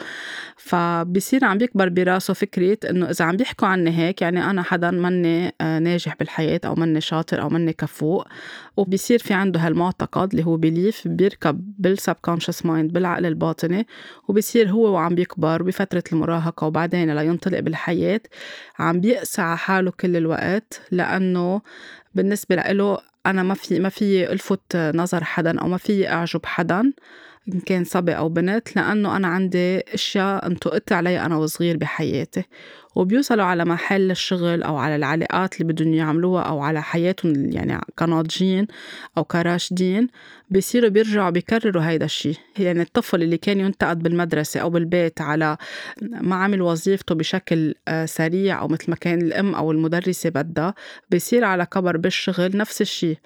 فبصير 0.57 1.45
عم 1.45 1.59
بيكبر 1.59 1.89
براسه 1.89 2.35
فكرة 2.35 2.79
إنه 2.91 3.11
إذا 3.11 3.25
عم 3.25 3.37
بيحكوا 3.37 3.69
عني 3.69 3.99
هيك 3.99 4.23
يعني 4.23 4.51
أنا 4.51 4.62
حدا 4.62 4.91
مني 4.91 5.53
ناجح 5.61 6.17
بالحياة 6.17 6.61
أو 6.65 6.75
مني 6.75 7.01
شاطر 7.01 7.43
أو 7.43 7.49
مني 7.49 7.73
كفوء. 7.73 8.25
وبيصير 8.77 9.19
في 9.19 9.35
عنده 9.35 9.61
هالمعتقد 9.61 10.31
اللي 10.31 10.47
هو 10.47 10.57
belief 10.57 11.09
بيركب 11.09 11.75
بال 11.79 11.91
subconscious 11.91 12.67
mind 12.67 12.93
بالعقل 12.93 13.27
الباطني 13.27 13.87
وبصير 14.29 14.71
هو 14.71 14.93
وعم 14.93 15.15
بيكبر 15.15 15.62
بفترة 15.62 16.05
المراهقة 16.12 16.67
وبعدين 16.67 17.15
لينطلق 17.15 17.61
بالحياة. 17.61 18.21
عم 18.79 19.01
بيقسى 19.01 19.43
على 19.43 19.59
حاله 19.59 19.91
كل 19.91 20.17
الوقت 20.17 20.81
لأنه 20.91 21.62
بالنسبة 22.14 22.57
له 22.57 22.99
أنا 23.26 23.42
ما 23.42 23.54
في 23.54 23.81
ما 23.81 23.88
في 23.88 24.33
ألفت 24.33 24.76
نظر 24.76 25.25
حدا 25.25 25.61
أو 25.61 25.69
ما 25.69 25.76
في 25.76 26.09
أعجب 26.09 26.47
حدا. 26.47 26.92
إن 27.49 27.61
كان 27.61 27.85
صبي 27.85 28.13
أو 28.13 28.29
بنت 28.29 28.77
لأنه 28.77 29.17
أنا 29.17 29.29
عندي 29.29 29.81
أشياء 29.95 30.47
انطقت 30.47 30.93
علي 30.93 31.21
أنا 31.21 31.37
وصغير 31.37 31.77
بحياتي. 31.77 32.45
وبيوصلوا 32.95 33.45
على 33.45 33.65
محل 33.65 34.11
الشغل 34.11 34.63
أو 34.63 34.77
على 34.77 34.97
العلاقات 34.97 35.61
اللي 35.61 35.73
بدهم 35.73 35.95
يعملوها 35.95 36.43
أو 36.43 36.61
على 36.61 36.83
حياتهم 36.83 37.53
يعني 37.53 37.81
كناضجين 37.99 38.67
أو 39.19 39.25
كراشدين 39.25 40.09
بيصيروا 40.51 40.89
بيرجعوا 40.89 41.31
بيكرروا 41.31 41.83
هيدا 41.83 42.05
الشيء 42.05 42.37
يعني 42.59 42.83
الطفل 42.83 43.23
اللي 43.23 43.37
كان 43.37 43.61
ينتقد 43.61 44.03
بالمدرسة 44.03 44.61
أو 44.61 44.71
بالبيت 44.71 45.21
على 45.21 45.57
ما 46.03 46.37
عمل 46.37 46.63
وظيفته 46.63 47.15
بشكل 47.15 47.75
آه، 47.89 48.07
سريع 48.07 48.61
أو 48.61 48.69
مثل 48.69 48.85
ما 48.89 48.97
كان 48.97 49.23
الأم 49.23 49.55
أو 49.55 49.73
المدرسة 49.73 50.31
بدها 50.31 50.75
بيصير 51.11 51.45
على 51.45 51.67
كبر 51.67 51.97
بالشغل 51.97 52.57
نفس 52.57 52.81
الشيء 52.81 53.17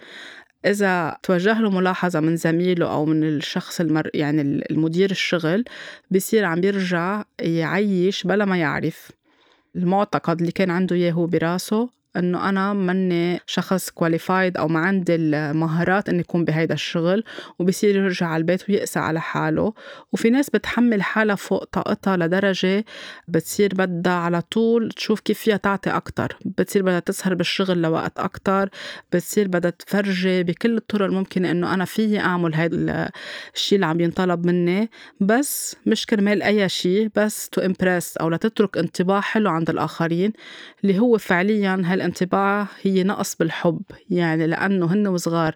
إذا 0.66 1.16
توجه 1.22 1.60
له 1.60 1.70
ملاحظة 1.70 2.20
من 2.20 2.36
زميله 2.36 2.92
أو 2.92 3.04
من 3.04 3.24
الشخص 3.24 3.80
المر 3.80 4.10
يعني 4.14 4.40
المدير 4.70 5.10
الشغل 5.10 5.64
بصير 6.10 6.44
عم 6.44 6.60
بيرجع 6.60 7.24
يعيش 7.40 8.24
بلا 8.26 8.44
ما 8.44 8.56
يعرف. 8.56 9.12
المعتقد 9.76 10.40
اللي 10.40 10.52
كان 10.52 10.70
عنده 10.70 10.96
إياه 10.96 11.26
براسه 11.26 11.95
إنه 12.16 12.48
أنا 12.48 12.72
ماني 12.72 13.40
شخص 13.46 13.90
كواليفايد 13.90 14.56
أو 14.56 14.68
ما 14.68 14.78
عندي 14.78 15.14
المهارات 15.14 16.08
إني 16.08 16.20
أكون 16.20 16.44
بهيدا 16.44 16.74
الشغل 16.74 17.24
وبصير 17.58 17.96
يرجع 17.96 18.26
على 18.26 18.40
البيت 18.40 18.70
ويقسى 18.70 18.98
على 18.98 19.20
حاله. 19.20 19.72
وفي 20.12 20.30
ناس 20.30 20.50
بتحمل 20.50 21.02
حالها 21.02 21.34
فوق 21.34 21.64
طاقتها 21.64 22.16
لدرجة 22.16 22.84
بتصير 23.28 23.74
بدها 23.74 24.12
على 24.12 24.42
طول 24.42 24.88
تشوف 24.90 25.20
كيف 25.20 25.38
فيها 25.38 25.56
تعطي 25.56 25.90
أكتر. 25.90 26.38
بتصير 26.44 26.82
بدها 26.82 27.00
تسهر 27.00 27.34
بالشغل 27.34 27.82
لوقت 27.82 28.18
أكتر. 28.18 28.68
بتصير 29.12 29.48
بدها 29.48 29.70
تفرجي 29.70 30.42
بكل 30.42 30.76
الطرق 30.76 31.06
الممكنة 31.06 31.50
إنه 31.50 31.74
أنا 31.74 31.84
فيي 31.84 32.20
أعمل 32.20 32.54
هيدا 32.54 33.10
الشيء 33.54 33.76
اللي 33.76 33.86
عم 33.86 34.00
ينطلب 34.00 34.46
مني. 34.46 34.90
بس 35.20 35.76
مش 35.86 36.06
كرمال 36.06 36.42
أي 36.42 36.68
شيء 36.68 37.10
بس 37.14 37.48
to 37.48 37.60
impress 37.60 38.16
أو 38.16 38.30
لتترك 38.30 38.78
انطباع 38.78 39.20
حلو 39.20 39.50
عند 39.50 39.70
الآخرين 39.70 40.32
اللي 40.84 40.98
هو 40.98 41.18
فعليا 41.18 41.82
هال 41.84 42.02
الانطباع 42.06 42.66
هي 42.82 43.04
نقص 43.04 43.34
بالحب 43.34 43.80
يعني 44.10 44.46
لأنه 44.46 44.86
هن 44.86 45.06
وصغار 45.06 45.54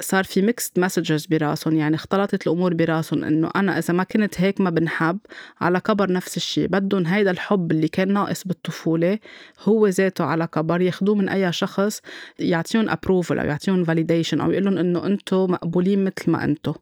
صار 0.00 0.24
في 0.24 0.42
mixed 0.42 0.78
messages 0.78 1.26
براسهم 1.26 1.76
يعني 1.76 1.94
اختلطت 1.94 2.46
الأمور 2.46 2.74
براسهم 2.74 3.24
إنه 3.24 3.50
أنا 3.56 3.78
إذا 3.78 3.94
ما 3.94 4.04
كنت 4.04 4.40
هيك 4.40 4.60
ما 4.60 4.70
بنحب 4.70 5.18
على 5.60 5.80
كبر 5.80 6.12
نفس 6.12 6.36
الشيء 6.36 6.66
بدهم 6.66 7.06
هيدا 7.06 7.30
الحب 7.30 7.72
اللي 7.72 7.88
كان 7.88 8.12
ناقص 8.12 8.44
بالطفولة 8.44 9.18
هو 9.60 9.86
ذاته 9.86 10.24
على 10.24 10.46
كبر 10.46 10.80
ياخذوه 10.80 11.14
من 11.14 11.28
أي 11.28 11.52
شخص 11.52 12.00
يعطيهم 12.38 12.88
approval 12.88 13.38
أو 13.38 13.46
يعطيهم 13.46 13.84
validation 13.84 14.40
أو 14.40 14.50
يقول 14.50 14.64
لهم 14.64 14.78
إنه 14.78 15.06
أنتم 15.06 15.50
مقبولين 15.50 16.04
مثل 16.04 16.30
ما 16.30 16.44
أنتم 16.44 16.74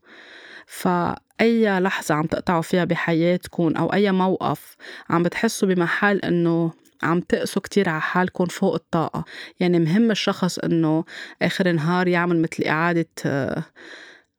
فأي 0.66 1.80
لحظة 1.80 2.14
عم 2.14 2.26
تقطعوا 2.26 2.62
فيها 2.62 2.84
بحياتكم 2.84 3.76
أو 3.76 3.92
أي 3.92 4.12
موقف 4.12 4.76
عم 5.10 5.22
بتحسوا 5.22 5.68
بمحل 5.68 6.18
إنه 6.18 6.72
عم 7.02 7.20
تقسوا 7.20 7.62
كتير 7.62 7.88
على 7.88 8.00
حالكم 8.00 8.46
فوق 8.46 8.74
الطاقة. 8.74 9.24
يعني 9.60 9.78
مهم 9.78 10.10
الشخص 10.10 10.58
إنه 10.58 11.04
آخر 11.42 11.70
النهار 11.70 12.08
يعمل 12.08 12.42
مثل 12.42 12.64
إعادة 12.64 13.06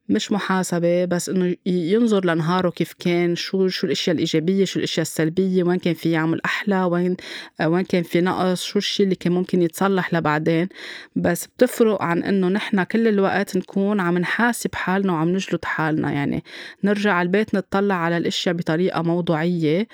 مش 0.09 0.31
محاسبة 0.31 1.05
بس 1.05 1.29
إنه 1.29 1.55
ينظر 1.65 2.25
لنهاره 2.25 2.69
كيف 2.69 2.93
كان 2.99 3.35
شو 3.35 3.67
شو 3.67 3.87
الأشياء 3.87 4.13
الإيجابية 4.13 4.65
شو 4.65 4.79
الأشياء 4.79 5.01
السلبية 5.01 5.63
وين 5.63 5.79
كان 5.79 5.93
في 5.93 6.11
يعمل 6.11 6.41
أحلى 6.45 6.83
وين 6.83 7.17
وين 7.65 7.83
كان 7.83 8.03
في 8.03 8.21
نقص 8.21 8.63
شو 8.63 8.79
الشيء 8.79 9.03
اللي 9.03 9.15
كان 9.15 9.33
ممكن 9.33 9.61
يتصلح 9.61 10.13
لبعدين. 10.13 10.69
بس 11.15 11.45
بتفرق 11.45 12.01
عن 12.01 12.23
إنه 12.23 12.47
نحن 12.47 12.83
كل 12.83 13.07
الوقت 13.07 13.57
نكون 13.57 13.99
عم 13.99 14.17
نحاسب 14.17 14.75
حالنا 14.75 15.13
وعم 15.13 15.29
نجلد 15.29 15.65
حالنا. 15.65 16.11
يعني 16.11 16.43
نرجع 16.83 17.13
على 17.13 17.25
البيت 17.25 17.55
نطلع 17.55 17.95
على 17.95 18.17
الأشياء 18.17 18.55
بطريقة 18.55 19.01
موضوعية. 19.01 19.87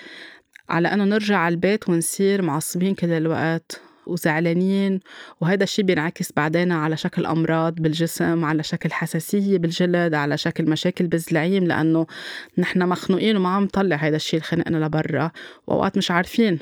على 0.69 0.87
أنه 0.87 1.03
نرجع 1.03 1.37
على 1.37 1.53
البيت 1.53 1.89
ونصير 1.89 2.41
معصبين 2.41 2.95
كل 2.95 3.11
الوقت 3.11 3.81
وزعلانين 4.07 4.99
وهذا 5.41 5.63
الشيء 5.63 5.85
بينعكس 5.85 6.31
بعدين 6.35 6.71
على 6.71 6.97
شكل 6.97 7.25
أمراض 7.25 7.75
بالجسم 7.75 8.45
على 8.45 8.63
شكل 8.63 8.91
حساسية 8.91 9.57
بالجلد 9.57 10.13
على 10.13 10.37
شكل 10.37 10.69
مشاكل 10.69 11.07
بالزلعيم 11.07 11.63
لأنه 11.63 12.07
نحن 12.57 12.89
مخنوقين 12.89 13.37
وما 13.37 13.49
عم 13.49 13.63
نطلع 13.63 13.95
هذا 13.95 14.15
الشيء 14.15 14.39
الخنقنا 14.39 14.85
لبرا 14.85 15.31
وأوقات 15.67 15.97
مش 15.97 16.11
عارفين. 16.11 16.59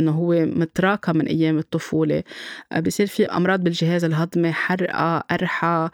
إنه 0.00 0.10
هو 0.12 0.46
متراكم 0.46 1.16
من 1.16 1.26
أيام 1.26 1.58
الطفولة. 1.58 2.22
آه، 2.72 2.80
بصير 2.80 3.06
في 3.06 3.26
أمراض 3.26 3.64
بالجهاز 3.64 4.04
الهضمي 4.04 4.52
حرقة 4.52 5.18
قرحة 5.18 5.90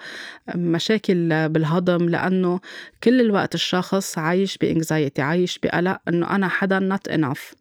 مشاكل 0.54 1.48
بالهضم 1.48 2.08
لأنه 2.08 2.60
كل 3.04 3.20
الوقت 3.20 3.54
الشخص 3.54 4.18
عايش 4.18 4.58
ب 4.58 4.66
anxiety 4.66 5.22
عايش 5.22 5.58
بقلق 5.58 5.98
إنه 6.08 6.34
أنا 6.34 6.48
حدا 6.48 6.78
not 6.78 7.08
enough 7.08 7.54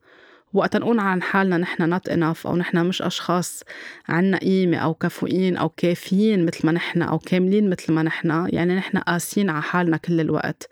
وقت 0.53 0.77
نقول 0.77 0.99
عن 0.99 1.21
حالنا 1.21 1.57
نحن 1.57 1.89
not 1.89 2.09
enough 2.09 2.47
أو 2.47 2.55
نحن 2.55 2.85
مش 2.85 3.01
أشخاص 3.01 3.63
عنا 4.09 4.37
قيمة 4.37 4.77
أو 4.77 4.93
كفؤين 4.93 5.57
أو 5.57 5.69
كافيين 5.69 6.45
مثل 6.45 6.65
ما 6.65 6.71
نحن 6.71 7.01
أو 7.01 7.19
كاملين 7.19 7.69
مثل 7.69 7.93
ما 7.93 8.03
نحن 8.03 8.47
يعني 8.53 8.75
نحن 8.75 8.97
قاسيين 8.97 9.49
على 9.49 9.61
حالنا 9.61 9.97
كل 9.97 10.19
الوقت. 10.21 10.69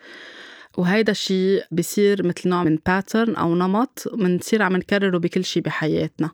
وهيدا 0.77 1.11
الشيء 1.11 1.63
بصير 1.71 2.27
مثل 2.27 2.49
نوع 2.49 2.63
من 2.63 2.77
pattern 2.85 3.35
أو 3.35 3.55
نمط 3.55 4.03
بنصير 4.13 4.61
عم 4.61 4.75
نكرره 4.75 5.17
بكل 5.17 5.43
شيء 5.43 5.63
بحياتنا 5.63 6.29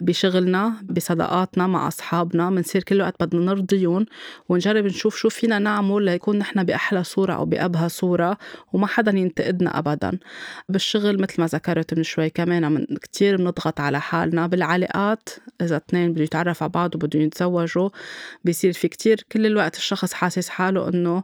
بشغلنا 0.00 0.74
بصداقاتنا 0.90 1.66
مع 1.66 1.88
أصحابنا 1.88 2.50
بنصير 2.50 2.82
كل 2.82 3.00
وقت 3.00 3.22
بدنا 3.22 3.44
نرضيهم 3.44 4.06
ونجرب 4.48 4.84
نشوف 4.84 5.16
شو 5.16 5.28
فينا 5.28 5.58
نعمل 5.58 6.02
ليكون 6.02 6.38
نحن 6.38 6.64
بأحلى 6.64 7.04
صورة 7.04 7.32
أو 7.32 7.44
بأبهى 7.44 7.88
صورة 7.88 8.38
وما 8.72 8.86
حدا 8.86 9.18
ينتقدنا 9.18 9.78
أبدا. 9.78 10.18
بالشغل 10.68 11.22
مثل 11.22 11.40
ما 11.40 11.46
ذكرت 11.46 11.94
من 11.94 12.02
شوي 12.02 12.30
كمان 12.30 12.72
من 12.72 12.84
كتير 12.84 13.36
بنضغط 13.36 13.80
على 13.80 14.00
حالنا 14.00 14.46
بالعلاقات 14.46 15.28
إذا 15.60 15.76
اثنين 15.76 16.12
بده 16.12 16.22
يتعرف 16.22 16.62
على 16.62 16.72
بعض 16.72 16.94
وبدهم 16.94 17.22
يتزوجوا 17.22 17.88
بصير 18.44 18.72
في 18.72 18.88
كتير 18.88 19.24
كل 19.32 19.46
الوقت 19.46 19.76
الشخص 19.76 20.12
حاسس 20.12 20.48
حاله 20.48 20.88
إنه 20.88 21.22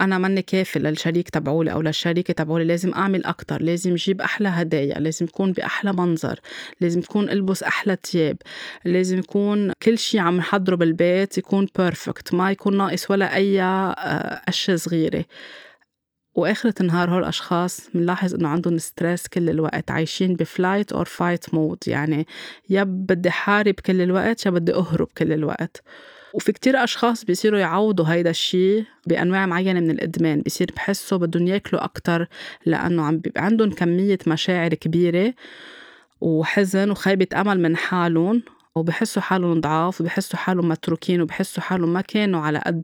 أنا 0.00 0.18
ماني 0.18 0.42
كافي 0.42 0.78
للشريك 0.78 1.30
تبعولي 1.30 1.72
أو 1.72 1.82
للشريك 1.82 2.05
الشريكة 2.10 2.34
تبعولي 2.34 2.64
لازم 2.64 2.94
أعمل 2.94 3.24
أكتر 3.24 3.62
لازم 3.62 3.94
جيب 3.94 4.20
أحلى 4.20 4.48
هدايا 4.48 4.98
لازم 4.98 5.26
يكون 5.26 5.52
بأحلى 5.52 5.92
منظر 5.92 6.40
لازم 6.80 7.00
يكون 7.00 7.30
ألبس 7.30 7.62
أحلى 7.62 7.96
تياب 7.96 8.36
لازم 8.84 9.18
يكون 9.18 9.72
كل 9.82 9.98
شي 9.98 10.18
عم 10.18 10.36
نحضره 10.36 10.76
بالبيت 10.76 11.38
يكون 11.38 11.66
perfect 11.78 12.34
ما 12.34 12.50
يكون 12.50 12.76
ناقص 12.76 13.10
ولا 13.10 13.34
أي 13.34 13.62
آه، 13.62 14.42
أشياء 14.48 14.76
صغيرة. 14.76 15.24
وآخرة 16.34 16.74
النهار 16.80 17.10
هول 17.10 17.22
الأشخاص 17.22 17.90
بنلاحظ 17.94 18.34
إنه 18.34 18.48
عندهم 18.48 18.78
stress 18.78 19.28
كل 19.28 19.50
الوقت 19.50 19.90
عايشين 19.90 20.34
ب 20.34 20.42
flight 20.42 20.92
or 20.92 21.04
fight 21.04 21.54
mode 21.54 21.78
يعني 21.86 22.26
يا 22.70 22.82
بدي 22.84 23.30
حارب 23.30 23.74
كل 23.74 24.00
الوقت 24.00 24.46
يا 24.46 24.50
بدي 24.50 24.74
أهرب 24.74 25.08
كل 25.18 25.32
الوقت. 25.32 25.82
وفي 26.34 26.52
كتير 26.52 26.84
أشخاص 26.84 27.24
بيصيروا 27.24 27.58
يعوضوا 27.58 28.04
هيدا 28.08 28.30
الشيء 28.30 28.84
بأنواع 29.06 29.46
معينة 29.46 29.80
من 29.80 29.90
الإدمان 29.90 30.40
بيصير 30.40 30.70
بحسوا 30.76 31.18
بدهم 31.18 31.46
ياكلوا 31.46 31.84
أكتر 31.84 32.28
لأنه 32.66 33.02
عم 33.02 33.18
بيبقى 33.18 33.44
عندهم 33.44 33.70
كمية 33.70 34.18
مشاعر 34.26 34.74
كبيرة 34.74 35.34
وحزن 36.20 36.90
وخيبة 36.90 37.26
أمل 37.40 37.60
من 37.60 37.76
حالهم 37.76 38.42
وبحسوا 38.74 39.22
حالهم 39.22 39.60
ضعاف 39.60 40.00
وبحسوا 40.00 40.38
حالهم 40.38 40.68
متروكين 40.68 41.20
وبحسوا 41.22 41.62
حالهم 41.62 41.92
ما 41.92 42.00
كانوا 42.00 42.40
على 42.40 42.58
قد 42.66 42.82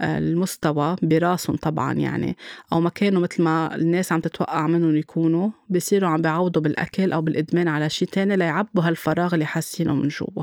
المستوى 0.00 0.96
براسهم 1.02 1.56
طبعا 1.56 1.92
يعني 1.92 2.36
أو 2.72 2.80
ما 2.80 2.90
كانوا 2.90 3.22
مثل 3.22 3.42
ما 3.42 3.74
الناس 3.74 4.12
عم 4.12 4.20
تتوقع 4.20 4.66
منهم 4.66 4.96
يكونوا 4.96 5.50
بصيروا 5.68 6.08
عم 6.08 6.22
بيعوضوا 6.22 6.62
بالأكل 6.62 7.12
أو 7.12 7.22
بالإدمان 7.22 7.68
على 7.68 7.90
شيء 7.90 8.08
تاني 8.08 8.36
ليعبوا 8.36 8.82
هالفراغ 8.82 9.34
اللي 9.34 9.46
حاسينه 9.46 9.94
من 9.94 10.08
جوا. 10.08 10.42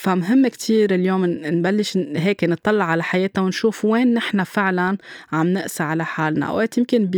فمهم 0.00 0.46
كتير 0.48 0.94
اليوم 0.94 1.24
نبلش 1.24 1.96
هيك 1.96 2.44
نطلع 2.44 2.84
على 2.84 3.02
حياتنا 3.02 3.44
ونشوف 3.44 3.84
وين 3.84 4.14
نحن 4.14 4.44
فعلا 4.44 4.98
عم 5.32 5.52
نقسى 5.52 5.82
على 5.82 6.04
حالنا. 6.04 6.46
أوقات 6.46 6.78
يمكن 6.78 7.10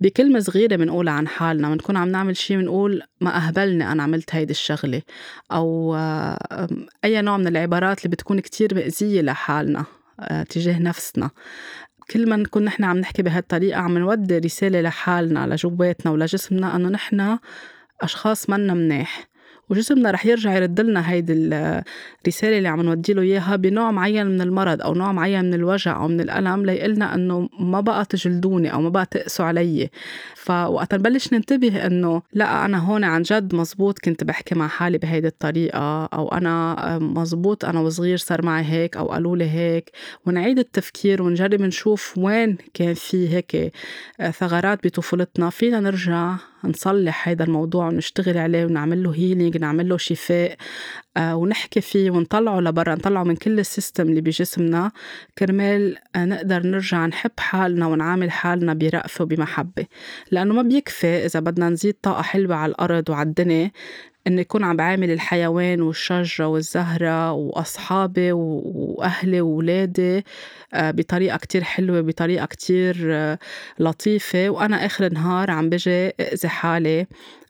بكلمة 0.00 0.40
صغيرة 0.40 0.76
بنقولها 0.76 1.12
عن 1.12 1.28
حالنا 1.28 1.70
بنكون 1.70 1.96
عم 1.96 2.08
نعمل 2.08 2.36
شي 2.36 2.56
بنقول 2.56 3.02
ما 3.20 3.36
أهبلني 3.36 3.92
أنا 3.92 4.02
عملت 4.02 4.34
هيدي 4.34 4.50
الشغلة. 4.50 5.02
أو 5.52 5.96
أي 7.04 7.22
نوع 7.22 7.36
من 7.36 7.46
العبارات 7.46 7.98
اللي 7.98 8.10
بتكون 8.10 8.40
كتير 8.40 8.74
مأزية 8.74 9.22
لحالنا 9.22 9.84
آه، 10.20 10.42
تجاه 10.42 10.78
نفسنا. 10.78 11.30
كل 12.10 12.28
ما 12.28 12.36
نكون 12.36 12.64
نحن 12.64 12.84
عم 12.84 12.98
نحكي 12.98 13.22
بهالطريقة 13.22 13.80
عم 13.80 13.98
نودي 13.98 14.38
رسالة 14.38 14.80
لحالنا 14.80 15.46
لجواتنا 15.46 16.12
ولجسمنا 16.12 16.76
إنه 16.76 16.88
نحن 16.88 17.38
أشخاص 18.02 18.50
منا 18.50 18.74
مناح 18.74 19.29
وجسمنا 19.70 20.10
رح 20.10 20.26
يرجع 20.26 20.54
يرد 20.54 20.80
لنا 20.80 21.10
هيدي 21.10 21.32
الرسالة 21.32 22.58
اللي 22.58 22.68
عم 22.68 22.80
نودي 22.80 23.12
له 23.12 23.22
إياها 23.22 23.56
بنوع 23.56 23.90
معين 23.90 24.26
من 24.26 24.40
المرض 24.40 24.82
أو 24.82 24.94
نوع 24.94 25.12
معين 25.12 25.44
من 25.44 25.54
الوجع 25.54 25.96
أو 26.02 26.08
من 26.08 26.20
الألم 26.20 26.66
ليقلنا 26.66 27.14
إنه 27.14 27.48
ما 27.60 27.80
بقى 27.80 28.04
تجلدوني 28.04 28.72
أو 28.72 28.80
ما 28.80 28.88
بقى 28.88 29.06
تقسوا 29.06 29.44
علي. 29.44 29.90
فوقت 30.36 30.94
نبلش 30.94 31.32
ننتبه 31.32 31.86
إنه 31.86 32.22
لا 32.32 32.64
أنا 32.64 32.78
هون 32.78 33.04
عن 33.04 33.22
جد 33.22 33.54
مزبوط 33.54 33.98
كنت 33.98 34.24
بحكي 34.24 34.54
مع 34.54 34.68
حالي 34.68 34.98
بهيدي 34.98 35.26
الطريقة 35.26 36.04
أو 36.04 36.28
أنا 36.28 36.76
مزبوط 36.98 37.64
أنا 37.64 37.80
وصغير 37.80 38.16
صار 38.16 38.44
معي 38.44 38.64
هيك 38.64 38.96
أو 38.96 39.08
قالوا 39.08 39.36
لي 39.36 39.50
هيك. 39.50 39.90
ونعيد 40.26 40.58
التفكير 40.58 41.22
ونجرب 41.22 41.60
نشوف 41.62 42.18
وين 42.18 42.56
كان 42.74 42.94
في 42.94 43.28
هيك 43.28 43.72
ثغرات 44.30 44.86
بطفولتنا. 44.86 45.50
فينا 45.50 45.80
نرجع 45.80 46.36
نصلح 46.64 47.28
هذا 47.28 47.44
الموضوع 47.44 47.86
ونشتغل 47.86 48.38
عليه 48.38 48.64
ونعمل 48.64 49.02
له 49.02 49.14
healing 49.14 49.56
نعمل 49.56 49.88
له 49.88 49.96
شفاء 49.96 50.56
آه 51.16 51.36
ونحكي 51.36 51.80
فيه 51.80 52.10
ونطلعه 52.10 52.60
لبرا 52.60 52.94
نطلعه 52.94 53.24
من 53.24 53.36
كل 53.36 53.58
ال 53.60 53.67
system 53.67 54.08
اللي 54.08 54.20
بجسمنا. 54.20 54.92
كرمال 55.38 55.96
آه 56.16 56.24
نقدر 56.24 56.66
نرجع 56.66 57.06
نحب 57.06 57.30
حالنا 57.38 57.86
ونعامل 57.86 58.30
حالنا 58.30 58.74
برأفة 58.74 59.22
وبمحبة. 59.22 59.86
لأنه 60.30 60.54
ما 60.54 60.62
بيكفي 60.62 61.26
إذا 61.26 61.40
بدنا 61.40 61.68
نزيد 61.68 61.94
طاقة 62.02 62.22
حلوة 62.22 62.56
على 62.56 62.70
الأرض 62.70 63.10
وعلى 63.10 63.28
الدنيا 63.28 63.70
إنه 64.26 64.40
يكون 64.40 64.64
عم 64.64 64.76
بعامل 64.76 65.10
الحيوان 65.10 65.80
والشجرة 65.82 66.46
والزهرة 66.46 67.32
وأصحابي 67.32 68.32
وأهلي 68.32 69.40
وولادي 69.40 70.24
آه، 70.74 70.90
بطريقة 70.90 71.36
كتير 71.36 71.62
حلوة 71.64 72.00
بطريقة 72.00 72.46
كتير 72.46 72.96
آه، 73.10 73.38
لطيفة. 73.78 74.50
وأنا 74.50 74.86
آخر 74.86 75.06
النهار 75.06 75.50
عم 75.50 75.70
بجي 75.70 76.08
أذي 76.08 76.48
حالي 76.48 77.06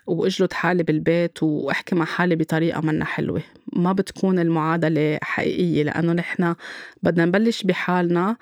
واجلد 0.06 0.52
حالي 0.52 0.82
بالبيت 0.82 1.42
وأحكي 1.42 1.94
مع 1.94 2.04
حالي 2.04 2.36
بطريقة 2.36 2.80
منا 2.80 3.04
حلوة. 3.04 3.42
ما 3.72 3.92
بتكون 3.92 4.38
المعادلة 4.38 5.18
حقيقية 5.22 5.82
لأنه 5.82 6.12
نحن 6.12 6.54
بدنا 7.02 7.24
نبلش 7.24 7.62
بحالنا 7.62 8.36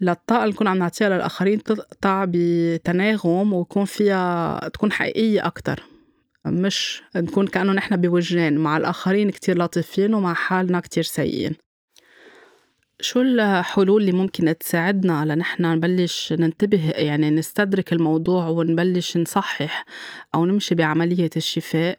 للطاقة 0.00 0.42
اللي 0.44 0.54
نكون 0.54 0.66
عم 0.68 0.78
نعطيها 0.78 1.08
للآخرين 1.08 1.62
تقطع 1.62 2.24
بتناغم 2.28 3.52
ويكون 3.52 3.84
فيها 3.84 4.60
تكون 4.68 4.92
حقيقية 4.92 5.46
أكتر. 5.46 5.95
مش 6.46 7.02
نكون 7.16 7.46
كأنه 7.46 7.72
نحن 7.72 7.96
بوجهين 7.96 8.58
مع 8.58 8.76
الآخرين 8.76 9.30
كتير 9.30 9.58
لطيفين 9.58 10.14
ومع 10.14 10.34
حالنا 10.34 10.80
كتير 10.80 11.02
سيئين. 11.02 11.54
شو 13.00 13.20
الحلول 13.20 14.00
اللي 14.00 14.12
ممكن 14.12 14.58
تساعدنا 14.58 15.24
لنحن 15.24 15.66
نبلش 15.66 16.32
ننتبه 16.32 16.90
يعني 16.90 17.30
نستدرك 17.30 17.92
الموضوع 17.92 18.48
ونبلش 18.48 19.16
نصحح 19.16 19.84
أو 20.34 20.44
نمشي 20.44 20.74
بعملية 20.74 21.30
الشفاء؟ 21.36 21.98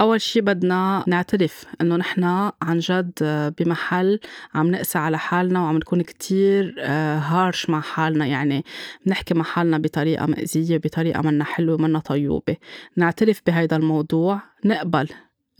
أول 0.00 0.20
شي 0.20 0.40
بدنا 0.40 1.04
نعترف 1.06 1.64
إنه 1.80 1.96
نحن 1.96 2.24
عن 2.62 2.78
جد 2.78 3.12
بمحل 3.58 4.20
عم 4.54 4.70
نقسى 4.70 4.98
على 4.98 5.18
حالنا 5.18 5.60
وعم 5.60 5.76
نكون 5.76 6.02
كتير 6.02 6.74
هارش 7.18 7.70
مع 7.70 7.80
حالنا 7.80 8.26
يعني 8.26 8.64
بنحكي 9.06 9.34
مع 9.34 9.44
حالنا 9.44 9.78
بطريقة 9.78 10.26
مأزية 10.26 10.76
بطريقة 10.76 11.22
منا 11.22 11.44
حلوة 11.44 11.76
منا 11.76 11.98
طيوبة. 11.98 12.56
نعترف 12.96 13.42
بهيدا 13.46 13.76
الموضوع 13.76 14.42
نقبل. 14.64 15.08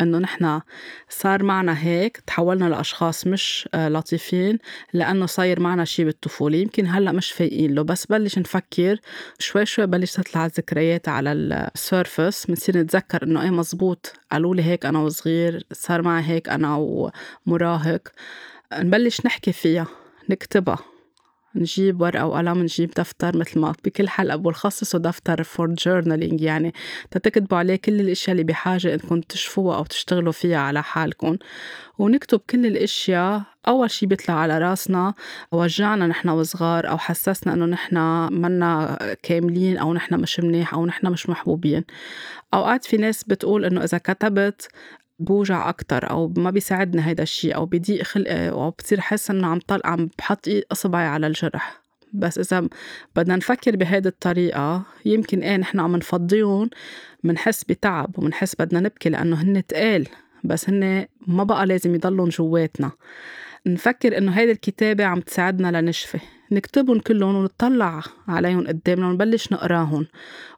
إنه 0.03 0.19
نحن 0.19 0.61
صار 1.09 1.43
معنا 1.43 1.79
هيك 1.83 2.17
تحولنا 2.27 2.65
لأشخاص 2.65 3.27
مش 3.27 3.69
آه، 3.75 3.89
لطيفين 3.89 4.59
لأنه 4.93 5.27
صاير 5.27 5.61
معنا 5.61 5.85
شي 5.85 6.05
بالطفولة. 6.05 6.57
يمكن 6.57 6.87
هلأ 6.87 7.13
مش 7.13 7.33
فايقين 7.33 7.75
له 7.75 7.83
بس 7.83 8.07
بلش 8.07 8.39
نفكر 8.39 8.97
شوي 9.39 9.67
شوي 9.67 9.87
بلش 9.87 10.13
تطلع 10.13 10.47
الذكريات 10.47 11.09
على 11.09 11.33
ال 11.33 11.47
surface 11.47 12.47
بنصير 12.47 12.79
نتذكر 12.79 13.23
إنه 13.23 13.43
إيه 13.43 13.51
مزبوط 13.51 14.13
قالوا 14.33 14.55
لي 14.55 14.63
هيك 14.63 14.87
أنا 14.87 14.99
وصغير 14.99 15.67
صار 15.73 16.03
معي 16.03 16.23
هيك 16.23 16.49
أنا 16.49 16.77
ومراهق. 17.47 18.09
نبلش 18.73 19.27
نحكي 19.27 19.53
فيها 19.53 19.87
نكتبها. 20.31 20.92
نجيب 21.55 22.01
ورقة 22.01 22.27
وقلم 22.27 22.59
نجيب 22.63 22.91
دفتر 22.91 23.37
مثل 23.37 23.61
ما 23.61 23.75
بكل 23.85 24.09
حلقة 24.09 24.37
بخصصوا 24.37 25.01
دفتر 25.01 25.43
for 25.43 25.67
journaling 25.75 26.41
يعني. 26.41 26.75
تتكتبوا 27.11 27.59
عليه 27.59 27.77
كل 27.77 28.01
الأشياء 28.01 28.33
اللي 28.33 28.45
بحاجة 28.45 28.95
إنكم 28.95 29.21
تشوفوها 29.21 29.77
أو 29.77 29.85
تشتغلوا 29.85 30.33
فيها 30.33 30.59
على 30.59 30.83
حالكم. 30.83 31.37
ونكتب 31.99 32.41
كل 32.51 32.67
الأشياء. 32.67 33.43
أول 33.69 33.91
شي 33.91 34.07
بيطلع 34.07 34.35
على 34.35 34.59
راسنا 34.59 35.15
وجعنا 35.53 36.07
نحن 36.07 36.29
وصغار 36.29 36.89
أو 36.89 36.99
حسسنا 36.99 37.53
إنه 37.53 37.67
نحن 37.67 37.97
منا 38.33 38.99
كاملين 39.23 39.77
أو 39.79 39.95
نحن 39.95 40.15
مش 40.15 40.41
منيح 40.41 40.75
أو 40.75 40.87
نحن 40.87 41.07
مش 41.07 41.29
محبوبين. 41.29 41.85
أوقات 42.55 42.85
في 42.85 42.97
ناس 42.97 43.25
بتقول 43.25 43.65
إنه 43.65 43.85
إذا 43.85 43.99
كتبت 43.99 44.69
بوجع 45.19 45.69
أكتر 45.69 46.11
أو 46.11 46.33
ما 46.37 46.51
بيساعدني 46.51 47.07
هيدا 47.07 47.23
الشيء 47.23 47.55
أو 47.55 47.67
بضيق 47.67 48.03
خلقي 48.03 48.51
أو 48.51 48.71
بصير 48.71 49.01
حس 49.01 49.31
إنه 49.31 49.47
عم 49.47 49.59
طلع 49.67 49.81
عم 49.85 50.09
بحط 50.19 50.49
إصبعي 50.73 51.07
على 51.07 51.27
الجرح. 51.27 51.83
بس 52.13 52.39
إذا 52.39 52.69
بدنا 53.17 53.37
نفكر 53.37 53.77
بهيدي 53.77 54.09
الطريقة 54.09 54.83
يمكن 55.05 55.43
إيه 55.43 55.57
نحن 55.57 55.81
عم 55.81 55.97
نفضيهم 55.97 56.71
منحس 57.25 57.65
بتعب 57.65 58.19
ومنحس 58.19 58.55
بدنا 58.59 58.81
نبكي 58.81 59.09
لأنه 59.09 59.43
هن 59.43 59.67
تقال 59.67 60.09
بس 60.45 60.71
هن 60.71 61.07
ما 61.27 61.45
بقى 61.45 61.67
لازم 61.67 61.95
يضلون 61.95 62.29
جواتنا. 62.29 62.91
نفكر 63.67 64.19
إنه 64.19 64.33
هيدي 64.33 64.53
الكتابة 64.53 65.05
عم 65.05 65.21
تساعدنا 65.21 65.81
لنشفي. 65.81 66.19
نكتبهم 66.53 66.99
كلهم 66.99 67.35
ونطلع 67.35 68.03
عليهم 68.29 68.67
قدامنا 68.67 69.09
ونبلش 69.09 69.53
نقراهم. 69.53 70.07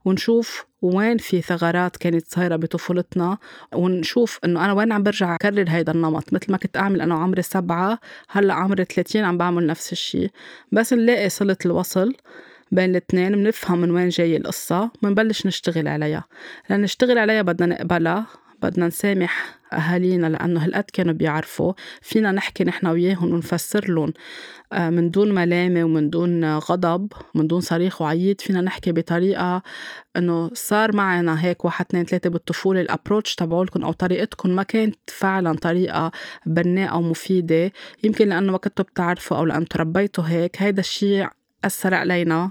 ونشوف 0.05 0.65
وين 0.83 1.19
في 1.19 1.43
ثغرات 1.43 1.97
كانت 1.97 2.27
صايرة 2.27 2.57
بطفولتنا. 2.57 3.39
ونشوف 3.75 4.39
إنه 4.45 4.65
أنا 4.65 4.73
وين 4.73 4.93
عم 4.93 5.03
برجع 5.03 5.35
أكرر 5.35 5.65
هيدا 5.69 5.93
النمط. 5.93 6.33
مثل 6.33 6.53
ما 6.53 6.57
كنت 6.59 6.77
أعمل 6.77 7.01
أنا 7.01 7.15
عمري 7.15 7.43
سبعة 7.43 7.99
هلأ 8.29 8.55
عمري 8.55 8.85
30 8.85 9.25
عم 9.25 9.39
بعمل 9.39 9.67
نفس 9.67 9.93
الشيء 9.93 10.31
بس 10.73 10.93
نلاقي 10.93 11.29
صلة 11.29 11.57
الوصل 11.67 12.15
بين 12.73 12.91
الاثنين 12.91 13.33
بنفهم 13.33 13.81
من 13.81 13.91
وين 13.91 14.09
جاي 14.09 14.37
القصة 14.37 14.91
بنبلش 15.03 15.47
نشتغل 15.47 15.89
عليها. 15.89 16.25
لأن 16.71 16.81
نشتغل 16.81 17.19
عليها 17.19 17.43
بدنا 17.43 17.67
نقبلها. 17.67 18.27
بدنا 18.65 18.87
نسامح 18.87 19.59
أهالينا 19.73 20.27
لأنه 20.27 20.65
هالقد 20.65 20.85
كانوا 20.93 21.13
بيعرفوا. 21.13 21.73
فينا 22.03 22.33
نحكي 22.33 22.65
نحن 22.65 22.87
وياهم 22.87 23.33
ونفسر 23.33 23.91
لهم. 23.91 24.13
آه، 24.73 24.91
من 24.91 25.11
دون 25.11 25.35
ملامة 25.35 25.85
ومن 25.85 26.11
دون 26.11 26.59
غضب 26.59 27.13
من 27.35 27.47
دون 27.47 27.61
صريخ 27.61 28.03
وعيط 28.03 28.41
فينا 28.41 28.61
نحكي 28.61 28.93
بطريقة 28.93 29.63
إنه 30.17 30.51
صار 30.55 30.97
معنا 30.97 31.45
هيك 31.45 31.65
واحد 31.65 31.87
اثنين 31.89 32.05
ثلاثة 32.05 32.31
بالطفولة. 32.31 32.81
الأبروتش 32.81 33.35
تبعولكم 33.35 33.85
أو 33.85 33.93
طريقتكم 33.93 34.51
ما 34.51 34.63
كانت 34.63 34.99
فعلا 35.07 35.55
طريقة 35.57 36.11
بناءة 36.47 36.97
ومفيدة 36.97 37.73
يمكن 38.05 38.29
لأنه 38.29 38.53
ما 38.53 38.59
كنتوا 38.59 38.85
بتعرفوا 38.85 39.37
أو 39.37 39.45
لأنه 39.45 39.65
تربيتوا 39.65 40.25
هيك 40.25 40.63
هيدا 40.63 40.81
الشيء 40.81 41.29
أثر 41.67 41.95
علينا. 41.95 42.51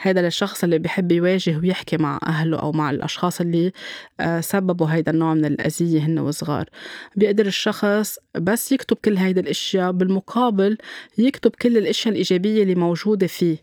هيدا 0.00 0.22
للشخص 0.22 0.64
اللي 0.64 0.78
بحب 0.78 1.12
يواجه 1.12 1.58
ويحكي 1.58 1.96
مع 1.96 2.18
أهله 2.26 2.58
أو 2.58 2.72
مع 2.72 2.90
الأشخاص 2.90 3.40
اللي 3.40 3.72
آه، 4.20 4.40
سببوا 4.40 4.86
هيدا 4.86 5.12
النوع 5.12 5.34
من 5.34 5.44
الأذية 5.44 6.00
هن 6.00 6.18
وصغار. 6.18 6.68
بيقدر 7.16 7.46
الشخص 7.46 8.18
بس 8.34 8.72
يكتب 8.72 8.96
كل 9.04 9.16
هيدا 9.16 9.40
الأشياء 9.40 9.92
بالمقابل 9.92 10.78
يكتب 11.18 11.50
كل 11.50 11.76
الأشياء 11.78 12.12
الإيجابية 12.12 12.62
اللي 12.62 12.74
موجودة 12.74 13.26
فيه. 13.26 13.56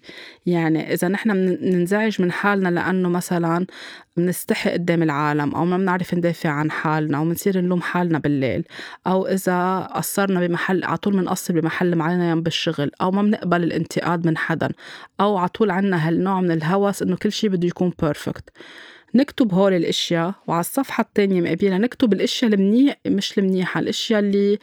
يعني 0.46 0.94
إذا 0.94 1.08
نحن 1.08 1.56
بننزعج 1.56 2.22
من 2.22 2.32
حالنا 2.32 2.70
لأنه 2.70 3.10
مثلا 3.10 3.66
بنستحي 4.18 4.70
قدام 4.70 5.04
العالم 5.04 5.56
أو 5.56 5.66
ما 5.66 5.78
بنعرف 5.78 6.14
ندافع 6.14 6.50
عن 6.50 6.72
حالنا 6.72 7.18
أو 7.18 7.26
بنصير 7.26 7.62
نلوم 7.62 7.82
حالنا 7.82 8.20
بالليل 8.20 8.64
أو 9.08 9.28
إذا 9.28 9.80
قصرنا 9.96 10.48
بمحل 10.48 10.84
على 10.84 10.98
طول 10.98 11.14
بنقصر 11.14 11.60
بمحل 11.62 11.96
معين 11.96 12.44
بالشغل 12.44 12.92
أو 13.02 13.12
ما 13.12 13.22
بنقبل 13.22 13.64
الانتقاد 13.64 14.28
من 14.28 14.38
حدا 14.38 14.70
أو 15.22 15.38
على 15.38 15.50
طول 15.50 15.72
عنا 15.72 16.08
هالنوع 16.08 16.42
من 16.42 16.52
الهوس 16.52 17.02
إنه 17.02 17.16
كل 17.16 17.32
شيء 17.32 17.50
بده 17.50 17.68
يكون 17.68 17.94
بيرفكت 18.02 18.50
نكتب 19.16 19.54
هول 19.54 19.74
الأشياء 19.74 20.34
وعلى 20.48 20.60
الصفحة 20.60 21.02
الثانية 21.02 21.42
مقابلها 21.42 21.78
نكتب 21.78 22.14
الأشياء 22.14 22.54
المنيح 22.54 22.96
مش 23.08 23.38
المنيحة 23.38 23.80
الأشياء 23.80 24.20
اللي 24.20 24.60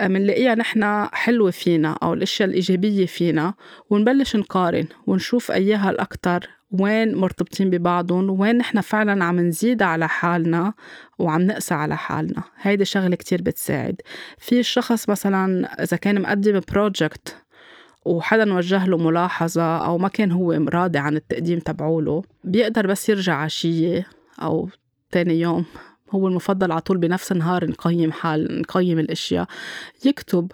بنلاقيها 0.00 0.54
نحن 0.54 1.08
حلوة 1.12 1.50
فينا 1.50 1.96
أو 2.02 2.14
الأشياء 2.14 2.48
الإيجابية 2.48 3.06
فينا 3.06 3.54
ونبلش 3.90 4.36
نقارن 4.36 4.86
ونشوف 5.06 5.50
أياها 5.50 5.90
الاكثر 5.90 6.59
وين 6.72 7.14
مرتبطين 7.16 7.70
ببعضهم 7.70 8.40
وين 8.40 8.56
نحن 8.56 8.80
فعلا 8.80 9.24
عم 9.24 9.40
نزيد 9.40 9.82
على 9.82 10.08
حالنا 10.08 10.72
وعم 11.18 11.42
نقسى 11.42 11.74
على 11.74 11.96
حالنا. 11.96 12.42
هيدي 12.60 12.84
شغلة 12.84 13.16
كتير 13.16 13.42
بتساعد. 13.42 14.00
في 14.38 14.62
شخص 14.62 15.08
مثلا 15.08 15.66
إذا 15.82 15.96
كان 15.96 16.22
مقدم 16.22 16.60
بروجكت 16.72 17.36
وحدا 18.04 18.54
وجه 18.54 18.86
له 18.86 18.96
ملاحظة 18.98 19.76
أو 19.76 19.98
ما 19.98 20.08
كان 20.08 20.32
هو 20.32 20.52
راضي 20.52 20.98
عن 20.98 21.16
التقديم 21.16 21.58
تبعوله 21.58 22.22
بيقدر 22.44 22.86
بس 22.86 23.08
يرجع 23.08 23.34
عشية 23.34 24.06
أو 24.42 24.68
تاني 25.10 25.40
يوم 25.40 25.64
هو 26.10 26.28
المفضل 26.28 26.72
على 26.72 26.80
طول 26.80 26.98
بنفس 26.98 27.32
النهار 27.32 27.66
نقيم 27.66 28.12
حال 28.12 28.60
نقيم 28.60 28.98
الأشياء. 28.98 29.46
يكتب 30.04 30.52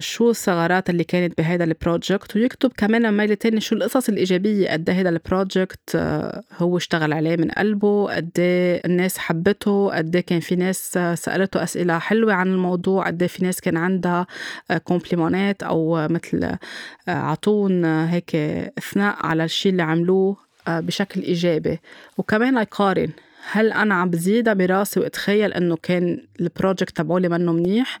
شو 0.00 0.30
الثغرات 0.30 0.90
اللي 0.90 1.04
كانت 1.04 1.38
بهذا 1.38 1.64
ال 1.64 1.73
project 1.73 2.36
ويكتب 2.36 2.72
كمان 2.76 3.16
ميلة 3.16 3.34
تاني 3.34 3.60
شو 3.60 3.74
القصص 3.74 4.08
الإيجابية 4.08 4.70
قد 4.70 4.90
هذا 4.90 5.08
ال 5.08 5.19
project 5.19 5.94
آه، 5.94 6.42
هو 6.58 6.76
اشتغل 6.76 7.12
عليه 7.12 7.36
من 7.36 7.50
قلبه 7.50 8.14
قد 8.14 8.30
الناس 8.84 9.18
حبته 9.18 9.90
قد 9.96 10.16
كان 10.16 10.40
في 10.40 10.56
ناس 10.56 10.98
سألته 11.14 11.62
أسئلة 11.62 11.98
حلوة 11.98 12.32
عن 12.32 12.46
الموضوع 12.46 13.06
قد 13.06 13.26
في 13.26 13.44
ناس 13.44 13.60
كان 13.60 13.76
عندها 13.76 14.26
compliment 14.84 15.55
ات 15.55 15.62
أو 15.62 16.08
مثل 16.08 16.44
آه، 16.44 16.58
عطون 17.08 17.84
هيك 17.84 18.36
إثناء 18.78 19.26
على 19.26 19.44
الشيء 19.44 19.72
اللي 19.72 19.82
عملوه 19.82 20.36
آه، 20.68 20.80
بشكل 20.80 21.20
إيجابي. 21.20 21.80
وكمان 22.18 22.56
يقارن 22.56 23.10
هل 23.50 23.72
أنا 23.72 23.94
عم 23.94 24.10
بزيدها 24.10 24.54
براسي 24.54 25.00
وأتخيل 25.00 25.52
إنه 25.52 25.76
كان 25.82 26.26
البروجكت 26.40 26.96
تبعولي 26.96 27.28
منه 27.28 27.52
منيح؟ 27.52 28.00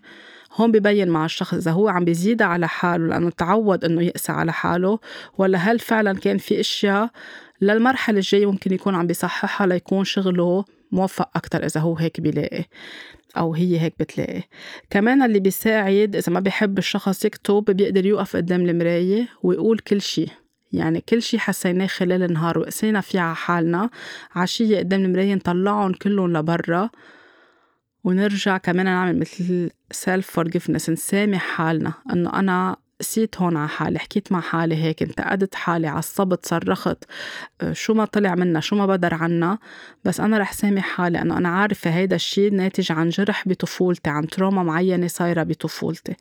هون 0.58 0.72
ببين 0.72 1.08
مع 1.08 1.24
الشخص 1.24 1.54
إذا 1.54 1.70
هو 1.70 1.88
عم 1.88 2.04
بيزيدها 2.04 2.46
على 2.46 2.68
حاله 2.68 3.06
لأنه 3.06 3.30
تعود 3.30 3.84
إنه 3.84 4.02
يقسى 4.02 4.32
على 4.32 4.52
حاله 4.52 4.98
ولا 5.38 5.58
هل 5.58 5.78
فعلا 5.78 6.18
كان 6.18 6.38
في 6.38 6.60
أشياء 6.60 7.10
للمرحلة 7.60 8.18
الجاية 8.18 8.46
ممكن 8.46 8.74
يكون 8.74 8.94
عم 8.94 9.06
بيصححها 9.06 9.66
ليكون 9.66 10.04
شغله 10.04 10.64
موفق 10.92 11.30
أكتر 11.36 11.64
إذا 11.64 11.80
هو 11.80 11.96
هيك 11.96 12.20
بيلاقي 12.20 12.64
أو 13.36 13.54
هي 13.54 13.80
هيك 13.80 13.94
بتلاقي. 13.98 14.42
كمان 14.90 15.22
اللي 15.22 15.40
بيساعد 15.40 16.16
إذا 16.16 16.32
ما 16.32 16.40
بيحب 16.40 16.78
الشخص 16.78 17.24
يكتب 17.24 17.64
بيقدر 17.64 18.06
يوقف 18.06 18.36
قدام 18.36 18.68
المراية 18.68 19.28
ويقول 19.42 19.78
كل 19.78 20.00
شي. 20.00 20.26
يعني 20.72 21.00
كل 21.00 21.22
شي 21.22 21.38
حسيناه 21.38 21.86
خلال 21.86 22.22
النهار 22.22 22.58
وقسينا 22.58 23.00
فيه 23.00 23.20
على 23.20 23.36
حالنا 23.36 23.90
عشية 24.34 24.78
قدام 24.78 25.04
المراية 25.04 25.34
نطلعهم 25.34 25.92
كلهم 25.92 26.36
لبرا. 26.36 26.90
ونرجع 28.08 28.58
كمان 28.58 28.84
نعمل 28.84 29.18
مثل 29.18 29.70
self 29.90 30.30
forgiveness 30.30 30.90
نسامح 30.90 31.42
حالنا 31.42 31.92
إنه 32.12 32.32
أنا 32.38 32.76
قسيت 33.00 33.36
هون 33.36 33.56
على 33.56 33.68
حالي 33.68 33.98
حكيت 33.98 34.32
مع 34.32 34.40
حالي 34.40 34.76
هيك 34.76 35.02
انتقدت 35.02 35.54
حالي 35.54 35.86
عصبت 35.86 36.46
صرخت 36.46 37.04
آه، 37.60 37.72
شو 37.72 37.94
ما 37.94 38.04
طلع 38.04 38.34
منا 38.34 38.60
شو 38.60 38.76
ما 38.76 38.86
بدر 38.86 39.14
عنا. 39.14 39.58
بس 40.04 40.20
أنا 40.20 40.38
رح 40.38 40.52
سامح 40.52 40.82
حالي 40.82 41.22
أنه 41.22 41.38
أنا 41.38 41.48
عارفة 41.48 41.90
هيدا 41.90 42.16
الشيء 42.16 42.52
ناتج 42.54 42.92
عن 42.92 43.08
جرح 43.08 43.48
بطفولتي 43.48 44.10
عن 44.10 44.26
trauma 44.26 44.62
معينة 44.62 45.06
صايرة 45.06 45.42
بطفولتي. 45.42 46.14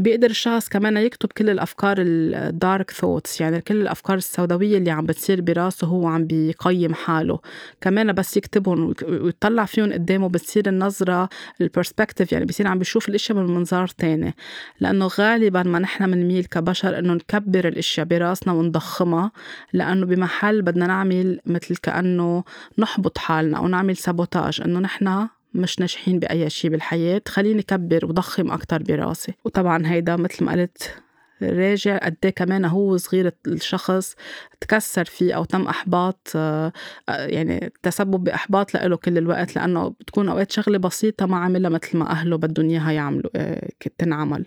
بيقدر 0.00 0.30
الشخص 0.30 0.68
كمان 0.68 0.96
يكتب 0.96 1.28
كل 1.32 1.50
الأفكار 1.50 1.96
ال 1.98 2.16
dark 2.16 2.90
thoughts 2.90 3.40
يعني 3.40 3.60
كل 3.60 3.80
الأفكار 3.80 4.16
السوداوية 4.16 4.78
اللي 4.78 4.90
عم 4.90 5.06
بتصير 5.06 5.40
براسه 5.40 5.86
هو 5.86 6.06
عم 6.06 6.24
بيقيم 6.24 6.94
حاله. 6.94 7.38
كمان 7.80 8.12
بس 8.12 8.36
يكتبهم 8.36 8.94
ويطلع 9.02 9.64
فيهم 9.64 9.92
قدامه 9.92 10.28
بتصير 10.28 10.68
النظرة 10.68 11.28
ال 11.60 11.66
perspective 11.66 12.32
يعني 12.32 12.44
بصير 12.44 12.66
عم 12.66 12.78
بيشوف 12.78 13.08
الاشياء 13.08 13.38
من 13.38 13.46
منظار 13.46 13.88
تاني. 13.88 14.34
لأنه 14.80 15.06
غالبا 15.06 15.62
ما 15.62 15.78
نحن 15.78 16.03
نحن 16.04 16.12
بنميل 16.12 16.44
كبشر 16.44 16.98
إنه 16.98 17.14
نكبر 17.14 17.68
الأشياء 17.68 18.06
براسنا 18.06 18.52
ونضخمها 18.52 19.30
لأنه 19.72 20.06
بمحل 20.06 20.62
بدنا 20.62 20.86
نعمل 20.86 21.40
مثل 21.46 21.76
كأنه 21.76 22.44
نحبط 22.78 23.18
حالنا 23.18 23.58
أو 23.58 23.68
نعمل 23.68 23.96
sabotage 23.96 24.60
إنه 24.64 24.80
نحن 24.80 25.28
مش 25.54 25.80
ناجحين 25.80 26.18
بأي 26.18 26.50
شيء 26.50 26.70
بالحياة. 26.70 27.22
خليني 27.28 27.62
كبر 27.62 28.06
وضخم 28.06 28.50
أكتر 28.50 28.82
براسي. 28.82 29.32
وطبعا 29.44 29.86
هيدا 29.86 30.16
مثل 30.16 30.44
ما 30.44 30.52
قلت 30.52 31.03
راجع 31.42 31.98
قد 31.98 32.16
إيه 32.24 32.30
كمان 32.30 32.64
هو 32.64 32.96
صغير 32.96 33.32
الشخص 33.46 34.14
تكسر 34.60 35.04
فيه 35.04 35.34
أو 35.34 35.44
تم 35.44 35.68
إحباط 35.68 36.32
آه، 36.36 36.72
يعني 37.08 37.72
تسبب 37.82 38.24
بإحباط 38.24 38.74
له 38.74 38.96
كل 38.96 39.18
الوقت 39.18 39.56
لأنه 39.56 39.88
بتكون 39.88 40.28
أوقات 40.28 40.52
شغلة 40.52 40.78
بسيطة 40.78 41.26
ما 41.26 41.36
عملها 41.36 41.70
مثل 41.70 41.98
ما 41.98 42.10
أهله 42.10 42.36
بدهم 42.36 42.70
إياها 42.70 42.92
يعملوا 42.92 43.30
آه، 43.36 43.68
تنعمل. 43.98 44.44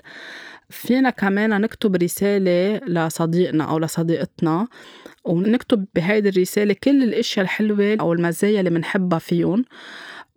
فينا 0.69 1.09
كمان 1.09 1.61
نكتب 1.61 1.95
رسالة 1.95 2.77
لصديقنا 2.87 3.63
أو 3.63 3.79
لصديقتنا 3.79 4.67
ونكتب 5.25 5.85
بهيدي 5.95 6.29
الرسالة 6.29 6.75
كل 6.83 7.03
الأشياء 7.03 7.43
الحلوة 7.43 7.97
أو 7.99 8.13
المزايا 8.13 8.59
اللي 8.59 8.69
بنحبها 8.69 9.19
فيهم. 9.19 9.65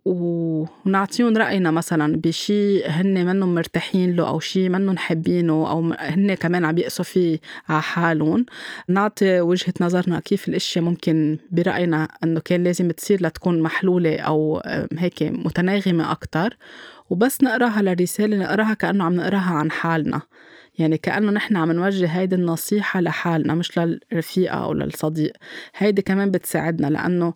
ونعطيهم 0.05 1.37
رأينا 1.37 1.71
مثلا 1.71 2.15
بشي 2.17 2.83
هن 2.83 3.25
منهم 3.25 3.55
مرتاحين 3.55 4.15
له 4.15 4.27
أو 4.27 4.39
شي 4.39 4.69
منهم 4.69 4.97
حابينه 4.97 5.71
أو 5.71 5.93
هن 5.99 6.33
كمان 6.33 6.65
عم 6.65 6.77
يقسوا 6.77 7.05
فيه 7.05 7.39
على 7.69 7.81
حالهم. 7.81 8.45
نعطي 8.87 9.41
وجهة 9.41 9.73
نظرنا 9.81 10.19
كيف 10.19 10.47
الأشياء 10.47 10.85
ممكن 10.85 11.37
برأينا 11.51 12.07
أنه 12.23 12.39
كان 12.39 12.63
لازم 12.63 12.91
تصير 12.91 13.23
لتكون 13.23 13.61
محلولة 13.61 14.19
أو 14.19 14.61
هيك 14.97 15.23
متناغمة 15.23 16.11
أكتر. 16.11 16.57
وبس 17.09 17.43
نقراها 17.43 17.81
للرسالة 17.81 18.37
نقراها 18.37 18.73
كأنه 18.73 19.03
عم 19.03 19.15
نقراها 19.15 19.53
عن 19.53 19.71
حالنا. 19.71 20.21
يعني 20.79 20.97
كأنه 20.97 21.31
نحن 21.31 21.55
عم 21.57 21.71
نوجه 21.71 22.05
هيدي 22.05 22.35
النصيحة 22.35 23.01
لحالنا 23.01 23.55
مش 23.55 23.77
للرفيقة 23.77 24.55
أو 24.55 24.73
للصديق. 24.73 25.33
هيدي 25.77 26.01
كمان 26.01 26.31
بتساعدنا 26.31 26.87
لأنه 26.87 27.33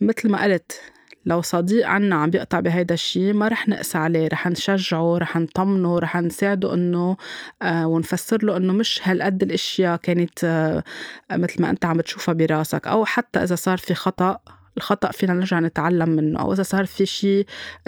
مثل 0.00 0.28
ما 0.30 0.42
قلت 0.44 0.80
لو 1.26 1.42
صديق 1.42 1.86
عنا 1.88 2.16
عم 2.16 2.30
بيقطع 2.30 2.60
بهيدا 2.60 2.94
الشيء 2.94 3.32
ما 3.32 3.48
رح 3.48 3.68
نقسى 3.68 3.98
عليه 3.98 4.28
رح 4.28 4.46
نشجعه 4.46 5.18
رح 5.18 5.36
نطمنه 5.36 5.98
رح 5.98 6.16
نساعده 6.16 6.74
إنه 6.74 7.16
آه 7.62 7.86
ونفسر 7.86 8.44
له 8.44 8.56
إنه 8.56 8.72
مش 8.72 9.00
هالقد 9.04 9.42
الأشياء 9.42 9.96
كانت 9.96 10.44
آه 10.44 10.84
مثل 11.32 11.62
ما 11.62 11.70
أنت 11.70 11.84
عم 11.84 12.00
تشوفها 12.00 12.34
براسك. 12.34 12.86
أو 12.86 13.04
حتى 13.04 13.42
إذا 13.42 13.54
صار 13.54 13.78
في 13.78 13.94
خطأ 13.94 14.38
الخطأ 14.76 15.10
فينا 15.10 15.32
نرجع 15.32 15.60
نتعلم 15.60 16.08
منه. 16.08 16.40
أو 16.40 16.52
إذا 16.52 16.62
صار 16.62 16.86
في 16.86 17.06
شيء 17.06 17.46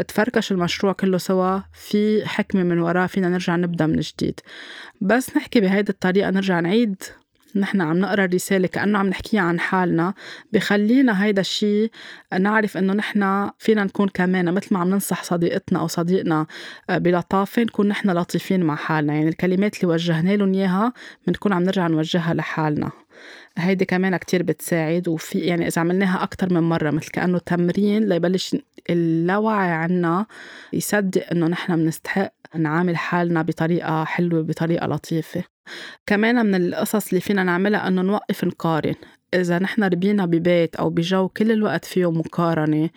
تفركش 0.08 0.52
المشروع 0.52 0.92
كله 0.92 1.18
سوا 1.18 1.60
في 1.72 2.26
حكمة 2.28 2.62
من 2.62 2.78
وراه 2.78 3.06
فينا 3.06 3.28
نرجع 3.28 3.56
نبدأ 3.56 3.86
من 3.86 4.00
جديد. 4.00 4.40
بس 5.00 5.36
نحكي 5.36 5.60
بهيدي 5.60 5.92
الطريقة 5.92 6.30
نرجع 6.30 6.60
نعيد. 6.60 7.02
نحن 7.56 7.80
عم 7.80 7.98
نقرأ 7.98 8.24
الرسالة 8.24 8.68
كأنه 8.68 8.98
عم 8.98 9.06
نحكيها 9.06 9.40
عن 9.40 9.60
حالنا 9.60 10.14
بخلينا 10.52 11.24
هيدا 11.24 11.40
الشيء 11.40 11.90
نعرف 12.40 12.76
إنه 12.76 12.92
نحن 12.92 13.50
فينا 13.58 13.84
نكون 13.84 14.08
كمان 14.08 14.54
مثل 14.54 14.74
ما 14.74 14.80
عم 14.80 14.90
ننصح 14.90 15.22
صديقتنا 15.24 15.80
أو 15.80 15.86
صديقنا 15.86 16.46
آه، 16.90 16.98
بلطافه 16.98 17.62
نكون 17.62 17.88
نحن 17.88 18.10
لطيفين 18.10 18.62
مع 18.62 18.76
حالنا؟ 18.76 19.14
يعني 19.14 19.28
الكلمات 19.28 19.76
اللي 19.76 19.94
وجهنا 19.94 20.36
لهم 20.36 20.54
إياها 20.54 20.92
بنكون 21.26 21.52
عم 21.52 21.62
نرجع 21.62 21.86
نوجهها 21.86 22.34
لحالنا. 22.34 22.90
هيدي 23.58 23.84
كمان 23.84 24.16
كتير 24.16 24.42
بتساعد 24.42 25.08
وفي 25.08 25.38
يعني 25.38 25.66
إذا 25.66 25.80
عملناها 25.80 26.22
أكتر 26.22 26.54
من 26.54 26.60
مرة 26.60 26.90
مثل 26.90 27.10
كأنه 27.10 27.38
تمرين 27.38 28.08
ليبلش 28.08 28.56
اللاوعي 28.90 29.70
عنا 29.70 30.26
يصدق 30.72 31.30
إنه 31.32 31.46
نحن 31.46 31.76
بنستحق 31.76 32.32
نعامل 32.56 32.96
حالنا 32.96 33.42
بطريقة 33.42 34.04
حلوة 34.04 34.42
بطريقة 34.42 34.86
لطيفة. 34.86 35.51
كمان 36.06 36.46
من 36.46 36.54
القصص 36.54 37.08
اللي 37.08 37.20
فينا 37.20 37.44
نعملها 37.44 37.88
إنه 37.88 38.02
نوقف 38.02 38.44
نقارن. 38.44 38.94
إذا 39.34 39.58
نحن 39.58 39.84
ربينا 39.84 40.26
ببيت 40.26 40.76
أو 40.76 40.90
بجو 40.90 41.28
كل 41.28 41.52
الوقت 41.52 41.84
فيه 41.84 42.10
مقارنة 42.10 42.90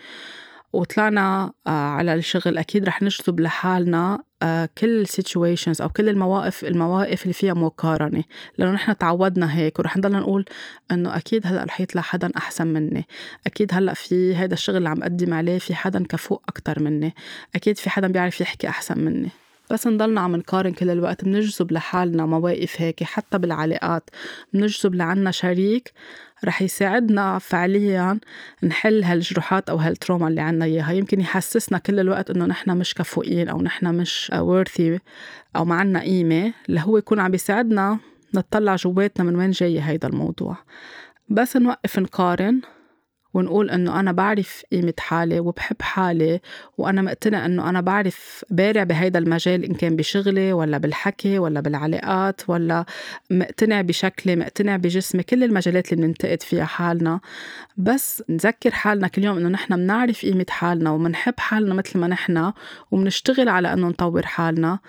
وطلعنا 0.76 1.54
آه، 1.68 1.70
على 1.70 2.14
الشغل 2.14 2.58
أكيد 2.58 2.86
رح 2.86 3.04
نجذب 3.04 3.40
لحالنا 3.40 4.24
آه، 4.44 4.70
كل 4.78 5.06
situations 5.08 5.82
أو 5.82 5.90
كل 5.90 6.10
المواقف 6.10 6.64
المواقف 6.66 7.22
اللي 7.24 7.34
فيها 7.34 7.54
مقارنة. 7.54 8.24
لأنه 8.58 8.72
نحن 8.72 8.98
تعودنا 8.98 9.58
هيك 9.58 9.80
ورح 9.80 9.98
نضلنا 9.98 10.20
نقول 10.20 10.46
إنه 10.92 11.18
أكيد 11.18 11.48
هلأ 11.48 11.64
رح 11.64 11.82
يطلع 11.82 12.02
حدا 12.02 12.32
أحسن 12.38 12.68
مني. 12.68 13.08
أكيد 13.48 13.74
هلأ 13.74 13.94
في 13.94 14.36
هذا 14.36 14.54
الشغل 14.54 14.78
اللي 14.78 14.90
عم 14.90 15.02
أقدم 15.02 15.34
عليه 15.34 15.60
في 15.60 15.76
حدا 15.76 16.06
كفوق 16.06 16.44
أكتر 16.50 16.84
مني. 16.84 17.14
أكيد 17.56 17.78
في 17.78 17.90
حدا 17.90 18.08
بيعرف 18.08 18.42
يحكي 18.42 18.68
أحسن 18.70 19.00
مني. 19.00 19.30
بس 19.72 19.88
نضلنا 19.88 20.22
عم 20.22 20.36
نقارن 20.36 20.72
كل 20.72 20.90
الوقت 20.90 21.26
بنجذب 21.26 21.72
لحالنا 21.72 22.26
مواقف 22.26 22.82
هيك 22.82 23.04
حتى 23.04 23.38
بالعلاقات. 23.38 24.10
بنجذب 24.54 24.96
لعنا 24.96 25.32
شريك 25.32 25.94
رح 26.46 26.62
يساعدنا 26.62 27.40
فعليا 27.40 28.20
نحل 28.64 29.04
هالجروحات 29.04 29.70
أو 29.70 29.78
هالتروما 29.78 30.28
اللي 30.28 30.42
عنا 30.42 30.66
إياها. 30.66 30.92
يمكن 30.92 31.22
يحسسنا 31.22 31.78
كل 31.78 32.00
الوقت 32.00 32.30
إنه 32.30 32.46
نحن 32.46 32.78
مش 32.78 32.94
كفؤين 32.94 33.50
أو 33.50 33.62
نحن 33.62 33.96
مش 33.96 34.32
worthy 34.34 35.00
أو 35.56 35.66
ما 35.66 35.76
عنا 35.76 36.00
قيمة 36.00 36.54
اللي 36.70 36.82
هو 36.82 36.98
يكون 36.98 37.20
عم 37.20 37.32
بيساعدنا 37.32 38.00
نطلع 38.34 38.76
جواتنا 38.76 39.26
من 39.26 39.36
وين 39.36 39.52
جاي 39.52 39.82
هيدا 39.82 40.08
الموضوع. 40.08 40.58
بس 41.30 41.58
نوقف 41.58 42.00
نقارن 42.00 42.62
ونقول 43.36 43.70
إنه 43.70 44.00
أنا 44.00 44.12
بعرف 44.12 44.64
قيمة 44.72 44.94
حالي 45.00 45.40
وبحب 45.40 45.82
حالي 45.82 46.40
وأنا 46.78 47.02
مقتنع 47.02 47.46
إنه 47.46 47.70
أنا 47.70 47.82
بعرف 47.82 48.46
بارع 48.50 48.84
بهيدا 48.84 49.20
المجال 49.20 49.64
إن 49.64 49.74
كان 49.74 49.96
بشغلي 49.96 50.54
ولا 50.54 50.78
بالحكي 50.78 51.40
ولا 51.40 51.60
بالعلاقات 51.60 52.42
ولا 52.50 52.86
مقتنع 53.32 53.82
بشكلي 53.82 54.36
مقتنع 54.36 54.78
بجسمي 54.78 55.24
كل 55.24 55.44
المجالات 55.44 55.94
اللي 55.94 56.06
بننتقد 56.06 56.42
فيها 56.44 56.66
حالنا. 56.66 57.20
بس 57.78 58.24
نذكر 58.30 58.72
حالنا 58.72 59.08
كل 59.08 59.24
يوم 59.24 59.38
إنه 59.38 59.50
نحن 59.50 59.76
بنعرف 59.76 60.22
قيمة 60.22 60.46
حالنا 60.50 60.90
ومنحب 60.92 61.34
حالنا 61.38 61.74
مثل 61.74 62.00
ما 62.00 62.08
نحن 62.08 62.52
ومنشتغل 62.92 63.50
على 63.50 63.74
إنه 63.74 63.88
نطور 63.88 64.26
حالنا. 64.26 64.80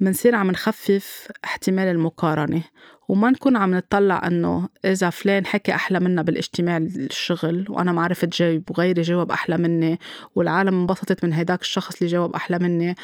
منصير 0.00 0.34
عم 0.34 0.50
نخفف 0.50 1.28
احتمال 1.44 1.88
المقارنة. 1.88 2.62
وما 3.08 3.30
نكون 3.30 3.56
عم 3.56 3.74
نطلع 3.74 4.26
إنه 4.26 4.68
إذا 4.84 5.10
فلان 5.10 5.46
حكي 5.46 5.74
أحلى 5.74 6.00
منا 6.00 6.22
بالاجتماع 6.22 6.76
الشغل 6.76 7.66
وأنا 7.68 7.92
ما 7.92 8.02
عرفت 8.02 8.36
جاوب 8.38 8.62
وغيري 8.70 9.02
جاوب 9.02 9.30
أحلى 9.30 9.56
مني 9.56 9.98
والعالم 10.34 10.80
انبسطت 10.80 11.24
من 11.24 11.32
هيداك 11.32 11.60
الشخص 11.60 11.96
اللي 11.96 12.12
جاوب 12.12 12.34
أحلى 12.34 12.58
مني 12.58 12.94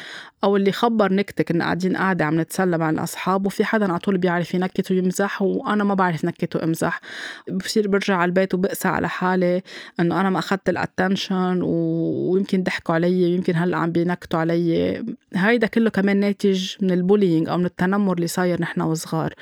أو 0.43 0.57
اللي 0.57 0.71
خبر 0.71 1.13
نكتة 1.13 1.43
كنا 1.43 1.63
قاعدين 1.63 1.97
قاعدة 1.97 2.25
عم 2.25 2.39
نتسلى 2.39 2.77
مع 2.77 2.89
الأصحاب 2.89 3.45
وفي 3.45 3.65
حدا 3.65 3.89
على 3.89 3.99
طول 3.99 4.17
بيعرف 4.17 4.53
ينكت 4.53 4.91
ويمزح 4.91 5.41
وأنا 5.41 5.83
ما 5.83 5.93
بعرف 5.93 6.25
نكت 6.25 6.55
وامزح 6.55 6.99
بصير 7.51 7.87
برجع 7.87 8.15
على 8.15 8.29
البيت 8.29 8.53
وبقسى 8.53 8.87
على 8.87 9.09
حالي 9.09 9.61
إنه 9.99 10.21
أنا 10.21 10.29
ما 10.29 10.39
أخذت 10.39 10.69
ال 10.69 10.78
attention 10.78 11.59
ويمكن 11.63 12.63
ضحكوا 12.63 12.95
علي 12.95 13.23
ويمكن 13.23 13.55
هلأ 13.55 13.77
عم 13.77 13.91
بينكتوا 13.91 14.39
علي. 14.39 15.03
هيدا 15.35 15.67
كله 15.67 15.89
كمان 15.89 16.17
ناتج 16.17 16.75
من 16.81 16.91
البولينج 16.91 17.49
أو 17.49 17.57
من 17.57 17.65
التنمر 17.65 18.15
اللي 18.15 18.27
صاير 18.27 18.61
نحن 18.61 18.81
وصغار. 18.81 19.33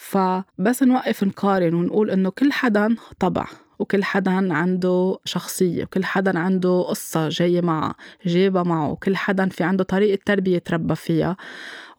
فبس 0.00 0.82
نوقف 0.82 1.24
نقارن 1.24 1.74
ونقول 1.74 2.10
إنه 2.10 2.30
كل 2.30 2.52
حدا 2.52 2.96
طبع 3.18 3.46
وكل 3.78 4.04
حدا 4.04 4.52
عنده 4.54 5.18
شخصية 5.24 5.84
وكل 5.84 6.04
حدا 6.04 6.38
عنده 6.38 6.82
قصة 6.82 7.28
جاية 7.28 7.60
معه 7.60 7.94
جايبة 8.26 8.62
معه 8.62 8.90
وكل 8.90 9.16
حدا 9.16 9.48
في 9.48 9.64
عنده 9.64 9.84
طريقة 9.84 10.20
تربية 10.26 10.58
تربى 10.58 10.94
فيها. 10.94 11.36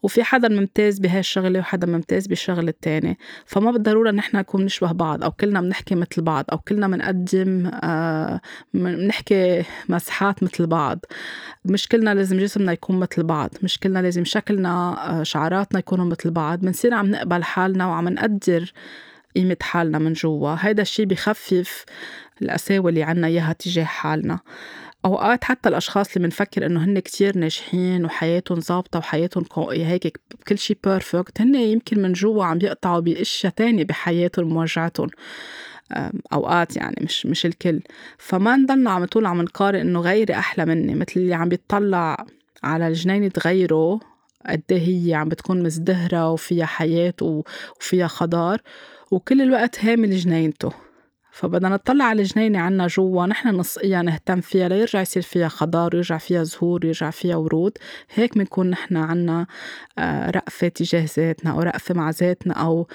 وفي 0.02 0.24
حدا 0.24 0.48
ممتاز 0.48 0.98
بهاي 0.98 1.20
الشغلة 1.20 1.58
وحدا 1.58 1.86
ممتاز 1.86 2.26
بالشغلة 2.26 2.68
التانية 2.68 3.16
فما 3.46 3.70
بالضرورة 3.70 4.10
نحن 4.10 4.36
نكون 4.36 4.64
نشبه 4.64 4.92
بعض 4.92 5.24
أو 5.24 5.30
كلنا 5.30 5.60
بنحكي 5.60 5.94
مثل 5.94 6.22
بعض 6.22 6.44
أو 6.52 6.58
كلنا 6.58 6.88
بنقدم 6.88 7.70
آه 7.82 8.40
بنحكي 8.74 9.64
مسحات 9.88 10.42
مثل 10.42 10.66
بعض. 10.66 10.98
مش 11.64 11.88
كلنا 11.88 12.14
لازم 12.14 12.38
جسمنا 12.38 12.72
يكون 12.72 12.98
مثل 12.98 13.22
بعض 13.22 13.50
مش 13.62 13.78
كلنا 13.78 13.98
لازم 13.98 14.24
شكلنا 14.24 14.70
آه 15.20 15.22
شعراتنا 15.22 15.78
يكونوا 15.78 16.04
مثل 16.04 16.30
بعض. 16.30 16.60
بنصير 16.60 16.94
عم 16.94 17.06
نقبل 17.06 17.44
حالنا 17.44 17.86
وعم 17.86 18.08
نقدر 18.08 18.72
قيمة 19.36 19.56
حالنا 19.62 19.98
من 19.98 20.12
جوا. 20.12 20.56
هيدا 20.60 20.82
الشي 20.82 21.04
بخفف 21.04 21.84
القساوة 22.42 22.88
اللي 22.88 23.02
عنا 23.02 23.26
إياها 23.26 23.52
تجاه 23.52 23.84
حالنا. 23.84 24.38
أوقات 25.04 25.44
حتى 25.44 25.68
الأشخاص 25.68 26.16
اللي 26.16 26.28
بنفكر 26.28 26.66
إنه 26.66 26.84
هن 26.84 26.98
كتير 26.98 27.38
ناجحين 27.38 28.04
وحياتهم 28.04 28.60
ظابطة 28.60 28.98
وحياتهم 28.98 29.44
هيك 29.70 30.20
كل 30.48 30.58
شي 30.58 30.76
بيرفكت 30.84 31.40
هن 31.40 31.54
يمكن 31.54 32.02
من 32.02 32.12
جوا 32.12 32.44
عم 32.44 32.58
يقطعوا 32.62 33.00
بأشياء 33.00 33.52
تانية 33.52 33.84
بحياتهم 33.84 34.48
موجعتهم 34.48 35.08
أوقات 36.32 36.76
يعني 36.76 36.96
مش 37.00 37.26
مش 37.26 37.46
الكل. 37.46 37.80
فما 38.18 38.56
نضلنا 38.56 38.90
عم 38.90 39.04
طول 39.04 39.26
عم 39.26 39.42
نقارن 39.42 39.80
إنه 39.80 40.00
غيري 40.00 40.34
أحلى 40.34 40.64
مني 40.66 40.94
مثل 40.94 41.12
اللي 41.16 41.34
عم 41.34 41.48
بيطلع 41.48 42.26
على 42.62 42.88
الجنينة 42.88 43.32
غيره 43.44 44.00
قد 44.46 44.62
إيه 44.70 45.06
هي 45.08 45.14
عم 45.14 45.28
بتكون 45.28 45.62
مزدهرة 45.62 46.30
وفيها 46.30 46.66
حياة 46.66 47.14
وفيها 47.22 48.06
خضار 48.06 48.60
وكل 49.10 49.42
الوقت 49.42 49.84
هامل 49.84 50.16
جنينته 50.16 50.72
فبدنا 51.32 51.68
نطلع 51.68 52.04
على 52.04 52.22
الجنينة 52.22 52.58
عنا 52.58 52.86
جوا 52.86 53.26
نحن 53.26 53.60
نسقيها 53.60 54.02
نهتم 54.02 54.40
فيها 54.40 54.68
ليرجع 54.68 55.00
يصير 55.00 55.22
فيها 55.22 55.48
خضار 55.48 55.90
ويرجع 55.94 56.18
فيها 56.18 56.42
زهور 56.42 56.80
ويرجع 56.84 57.10
فيها 57.10 57.36
ورود. 57.36 57.78
هيك 58.14 58.38
بنكون 58.38 58.70
نحن 58.70 58.96
عنا 58.96 59.46
آه، 59.98 60.30
رأفة 60.30 60.68
تجاه 60.68 61.06
ذاتنا 61.16 61.50
أو 61.50 61.60
رأفة 61.60 61.94
مع 61.94 62.10
ذاتنا 62.10 62.54
أو 62.54 62.86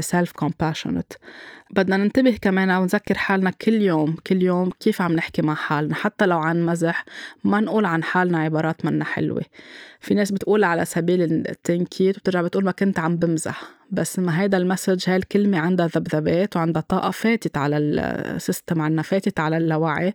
self 0.00 0.30
آه، 0.30 0.34
compassionate 0.34 1.12
بدنا 1.72 1.96
ننتبه 1.96 2.38
كمان 2.42 2.70
ونذكر 2.70 3.14
حالنا 3.18 3.50
كل 3.50 3.82
يوم 3.82 4.16
كل 4.26 4.42
يوم 4.42 4.70
كيف 4.80 5.02
عم 5.02 5.12
نحكي 5.12 5.42
مع 5.42 5.54
حالنا 5.54 5.94
حتى 5.94 6.26
لو 6.26 6.38
عن 6.38 6.66
مزح 6.66 7.04
ما 7.44 7.60
نقول 7.60 7.84
عن 7.84 8.02
حالنا 8.04 8.38
عبارات 8.38 8.84
منا 8.84 9.04
حلوة. 9.04 9.42
في 10.00 10.14
ناس 10.14 10.32
بتقول 10.32 10.64
على 10.64 10.84
سبيل 10.84 11.22
التنكيت 11.22 12.16
وبترجع 12.16 12.42
بتقول 12.42 12.64
ما 12.64 12.72
كنت 12.72 12.98
عم 12.98 13.16
بمزح. 13.16 13.62
بس 13.92 14.18
ما 14.18 14.40
هيدا 14.40 14.58
ال 14.58 14.64
message 14.64 15.10
هاي 15.10 15.16
الكلمة 15.16 15.58
عندها 15.58 15.86
ذبذبات 15.86 16.56
وعندها 16.56 16.82
طاقة 16.82 17.10
فاتت 17.10 17.56
على 17.56 17.78
ال 17.78 17.93
system 17.93 18.82
عنا 18.82 19.02
فاتت 19.02 19.40
على 19.40 19.56
اللاوعي 19.56 20.14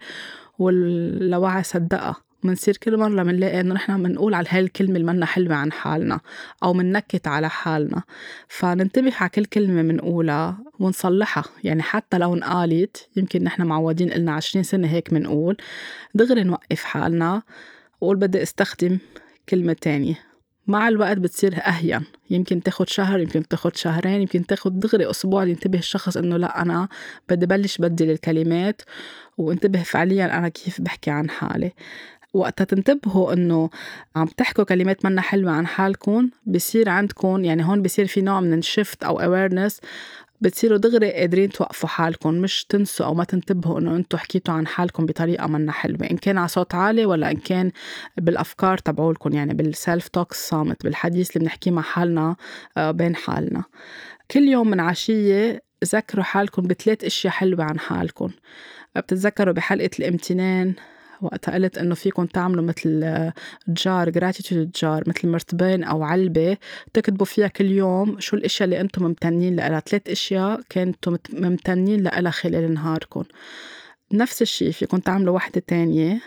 واللاوعي 0.59 1.63
صدقها. 1.63 2.15
منصير 2.43 2.77
كل 2.77 2.97
مرة 2.97 3.23
منلاقي 3.23 3.59
إنه 3.59 3.73
نحن 3.73 3.99
منقول 3.99 4.33
على 4.33 4.47
هاي 4.49 4.59
الكلمة 4.59 4.95
اللي 4.95 5.13
منا 5.13 5.25
حلوة 5.25 5.55
عن 5.55 5.71
حالنا 5.71 6.19
أو 6.63 6.73
مننكت 6.73 7.27
على 7.27 7.49
حالنا. 7.49 8.03
فننتبه 8.47 9.13
على 9.19 9.29
كل 9.29 9.45
كلمة 9.45 9.81
منقولها 9.81 10.57
ونصلحها. 10.79 11.43
يعني 11.63 11.81
حتى 11.81 12.17
لو 12.17 12.33
انقالت 12.33 13.09
يمكن 13.15 13.43
نحن 13.43 13.63
معودين 13.63 14.11
إلنا 14.11 14.31
عشرين 14.31 14.63
سنة 14.63 14.87
هيك 14.87 15.13
منقول 15.13 15.57
دغري 16.15 16.43
نوقف 16.43 16.83
حالنا 16.83 17.41
وقول 18.01 18.15
بدي 18.17 18.43
استخدم 18.43 18.97
كلمة 19.49 19.73
تانية. 19.73 20.26
مع 20.67 20.87
الوقت 20.87 21.17
بتصير 21.17 21.55
أهين. 21.67 22.03
يمكن 22.29 22.63
تاخد 22.63 22.89
شهر 22.89 23.19
يمكن 23.19 23.47
تاخد 23.47 23.75
شهرين 23.75 24.21
يمكن 24.21 24.45
تاخد 24.45 24.79
دغري 24.79 25.09
أسبوع 25.09 25.43
ينتبه 25.43 25.79
الشخص 25.79 26.17
إنه 26.17 26.37
لا 26.37 26.61
أنا 26.61 26.87
بدي 27.29 27.45
بلش 27.45 27.77
بدل 27.77 28.11
الكلمات 28.11 28.81
وانتبه 29.37 29.83
فعليا 29.83 30.37
أنا 30.37 30.49
كيف 30.49 30.81
بحكي 30.81 31.11
عن 31.11 31.29
حالي. 31.29 31.71
وقتها 32.33 32.65
تنتبهوا 32.65 33.33
إنه 33.33 33.69
عم 34.15 34.27
تحكوا 34.27 34.63
كلمات 34.63 35.05
منا 35.05 35.21
حلوة 35.21 35.51
عن 35.51 35.67
حالكم 35.67 36.29
بصير 36.45 36.89
عندكم 36.89 37.43
يعني 37.45 37.65
هون 37.65 37.81
بصير 37.81 38.07
في 38.07 38.21
نوع 38.21 38.41
من 38.41 38.53
الشفت 38.53 39.03
أو 39.03 39.19
اويرنس 39.19 39.79
بتصيروا 40.41 40.77
دغري 40.77 41.13
قادرين 41.13 41.49
توقفوا 41.49 41.89
حالكم 41.89 42.33
مش 42.33 42.65
تنسوا 42.65 43.05
أو 43.05 43.13
ما 43.13 43.23
تنتبهوا 43.23 43.79
إنه 43.79 43.95
أنتم 43.95 44.17
حكيتوا 44.17 44.53
عن 44.53 44.67
حالكم 44.67 45.05
بطريقة 45.05 45.47
منا 45.47 45.71
حلوة 45.71 46.09
إن 46.11 46.17
كان 46.17 46.37
على 46.37 46.47
صوت 46.47 46.75
عالي 46.75 47.05
ولا 47.05 47.31
إن 47.31 47.37
كان 47.37 47.71
بالأفكار 48.17 48.77
تبعولكم 48.77 49.33
يعني 49.33 49.53
بالسيلف 49.53 50.07
توك 50.07 50.33
صامت 50.33 50.83
بالحديث 50.83 51.29
اللي 51.29 51.39
بنحكيه 51.45 51.71
مع 51.71 51.81
حالنا 51.81 52.35
آه، 52.77 52.91
بين 52.91 53.15
حالنا. 53.15 53.63
كل 54.31 54.43
يوم 54.43 54.69
من 54.69 54.79
عشية 54.79 55.61
ذكروا 55.85 56.23
حالكم 56.23 56.63
بثلاث 56.63 57.03
أشياء 57.03 57.33
حلوة 57.33 57.63
عن 57.63 57.79
حالكم. 57.79 58.29
بتتذكروا 58.95 59.53
بحلقة 59.53 59.89
الامتنان؟ 59.99 60.73
وقتها 61.21 61.53
قلت 61.53 61.77
إنه 61.77 61.95
فيكم 61.95 62.25
تعملوا 62.25 62.63
مثل 62.63 63.31
جار 63.67 64.09
جراتيتيود 64.09 64.71
جار 64.71 65.03
مثل 65.07 65.27
مرتبين 65.27 65.83
أو 65.83 66.03
علبة 66.03 66.57
تكتبوا 66.93 67.25
فيها 67.25 67.47
كل 67.47 67.65
يوم 67.65 68.19
شو 68.19 68.37
الإشياء 68.37 68.65
اللي 68.65 68.81
أنتم 68.81 69.03
ممتنين 69.03 69.55
لها 69.55 69.79
ثلاث 69.79 70.09
إشياء 70.09 70.61
كنتم 70.71 71.17
ممتنين 71.33 72.03
لها 72.03 72.31
خلال 72.31 72.73
نهاركم 72.73 73.23
نفس 74.13 74.41
الشيء 74.41 74.71
فيكم 74.71 74.97
تعملوا 74.97 75.35
وحدة 75.35 75.63
تانية 75.67 76.21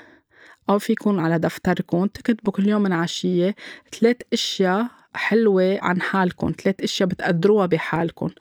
أو 0.70 0.79
فيكم 0.79 1.20
على 1.20 1.38
دفتركم 1.38 2.07
تكتبوا 2.07 2.53
كل 2.53 2.68
يوم 2.68 2.83
من 2.83 2.92
عشية 2.92 3.55
ثلاث 4.00 4.16
أشياء 4.33 4.87
حلوة 5.14 5.79
عن 5.83 6.03
حالكم 6.03 6.53
ثلاث 6.64 6.81
أشياء 6.81 7.09
بتقدروها 7.09 7.66
بحالكم 7.66 8.26
آه، 8.26 8.33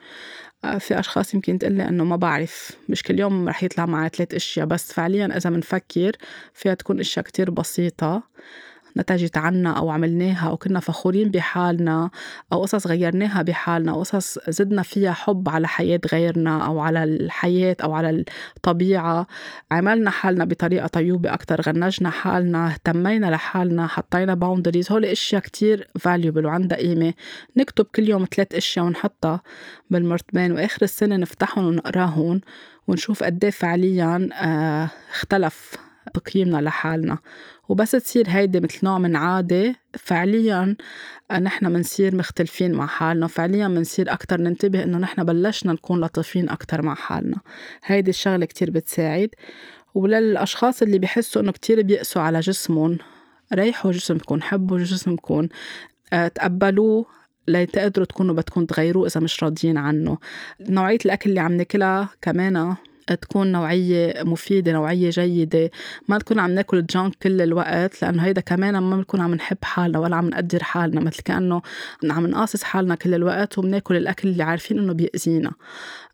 في 0.80 1.00
أشخاص 1.00 1.34
يمكن 1.34 1.60
تقلي 1.60 1.88
إنه 1.88 2.04
ما 2.04 2.16
بعرف 2.16 2.72
مش 2.90 3.04
كل 3.04 3.20
يوم 3.20 3.50
رح 3.50 3.64
يطلع 3.64 3.86
معي 3.86 4.10
ثلاث 4.10 4.34
أشياء 4.34 4.66
بس 4.66 4.94
فعليا 4.94 5.38
إذا 5.38 5.50
منفكر 5.50 6.12
فيها 6.54 6.74
تكون 6.74 7.00
أشياء 7.00 7.26
كتير 7.26 7.52
بسيطة. 7.52 8.24
نتجت 8.98 9.38
عنا 9.38 9.72
أو 9.78 9.90
عملناها 9.90 10.50
أو 10.50 10.58
كنا 10.58 10.80
فخورين 10.80 11.32
بحالنا 11.32 12.10
أو 12.54 12.62
قصص 12.62 12.88
غيرناها 12.88 13.42
بحالنا 13.42 13.92
أو 13.92 14.00
قصص 14.00 14.38
زدنا 14.50 14.82
فيها 14.82 15.12
حب 15.14 15.50
على 15.50 15.68
حياة 15.68 16.02
غيرنا 16.12 16.66
أو 16.66 16.80
على 16.80 17.04
الحياة 17.04 17.76
أو 17.84 17.94
على 17.94 18.24
الطبيعة. 18.58 19.28
عملنا 19.72 20.10
حالنا 20.10 20.46
بطريقة 20.46 20.88
طيوبة 20.88 21.34
أكتر 21.34 21.62
غنجنا 21.62 22.10
حالنا 22.10 22.68
اهتمينا 22.68 23.26
لحالنا 23.26 23.88
حطينا 23.88 24.34
boundaries 24.34 24.92
هول 24.92 25.06
أشياء 25.06 25.42
كتير 25.42 25.88
valuable 26.00 26.46
وعندها 26.46 26.78
قيمة. 26.78 27.14
نكتب 27.58 27.86
كل 27.96 28.10
يوم 28.10 28.26
ثلاث 28.36 28.56
أشياء 28.56 28.86
ونحطها 28.86 29.42
بالمرتبين 29.90 30.52
وآخر 30.52 30.82
السنة 30.82 31.16
نفتحهم 31.16 31.66
ونقراهم 31.66 32.42
ونشوف 32.88 33.24
قد 33.24 33.44
إيه 33.44 33.52
فعليا 33.52 34.30
آه 34.34 34.90
اختلف 35.12 35.76
تقييمنا 36.14 36.58
لحالنا. 36.58 37.18
وبس 37.70 37.92
تصير 37.92 38.26
هيدي 38.30 38.60
مثل 38.60 38.80
نوع 38.84 38.98
من 38.98 39.16
عادة. 39.16 39.76
فعليا 39.98 40.76
نحن 41.32 41.66
منصير 41.66 42.16
مختلفين 42.16 42.72
مع 42.72 42.88
حالنا. 42.88 43.28
فعليا 43.28 43.68
منصير 43.68 44.14
أكتر 44.14 44.42
ننتبه 44.42 44.84
إنه 44.84 44.98
نحن 44.98 45.24
بلشنا 45.24 45.74
نكون 45.74 46.02
لطيفين 46.02 46.50
أكتر 46.50 46.82
مع 46.82 46.96
حالنا. 46.96 47.38
هيدي 47.86 48.10
الشغلة 48.10 48.46
كتير 48.46 48.72
بتساعد. 48.72 49.30
وللأشخاص 49.96 50.82
اللي 50.82 51.00
بيحسوا 51.00 51.42
إنه 51.42 51.52
كتير 51.52 51.82
بيقسوا 51.82 52.22
على 52.22 52.40
جسمهم 52.40 52.98
ريحوا 53.54 53.92
جسمكم 53.92 54.42
حبوا 54.42 54.78
جسمكم 54.78 55.48
آه، 56.14 56.28
تقبلوه 56.28 57.06
لتقدروا 57.48 58.06
تكونوا 58.06 58.36
بدكم 58.36 58.66
تغيروه 58.66 59.08
إذا 59.08 59.22
مش 59.22 59.44
راضيين 59.44 59.78
عنه. 59.78 60.18
نوعية 60.70 60.98
الأكل 61.06 61.30
اللي 61.30 61.40
عم 61.40 61.52
ناكلها 61.52 62.10
كمان 62.22 62.76
تكون 63.16 63.52
نوعية 63.52 64.24
مفيدة 64.24 64.72
نوعية 64.72 65.10
جيدة. 65.10 65.72
ما 66.08 66.18
نكون 66.18 66.40
عم 66.40 66.52
ناكل 66.52 66.86
جانك 66.86 67.16
كل 67.24 67.42
الوقت 67.42 68.02
لأنه 68.02 68.24
هيدا 68.24 68.42
كمان 68.42 68.78
ما 68.78 68.96
بنكون 68.98 69.22
عم 69.22 69.36
نحب 69.36 69.58
حالنا 69.64 70.00
ولا 70.00 70.16
عم 70.16 70.30
نقدر 70.30 70.64
حالنا 70.64 71.02
مثل 71.02 71.24
كأنه 71.24 71.62
عم 72.04 72.28
نقاصص 72.28 72.64
حالنا 72.64 72.96
كل 72.96 73.14
الوقت 73.14 73.58
وبناكل 73.58 73.96
الأكل 73.96 74.28
اللي 74.28 74.44
عارفين 74.44 74.80
إنه 74.80 74.94
بيأذينا 74.94 75.52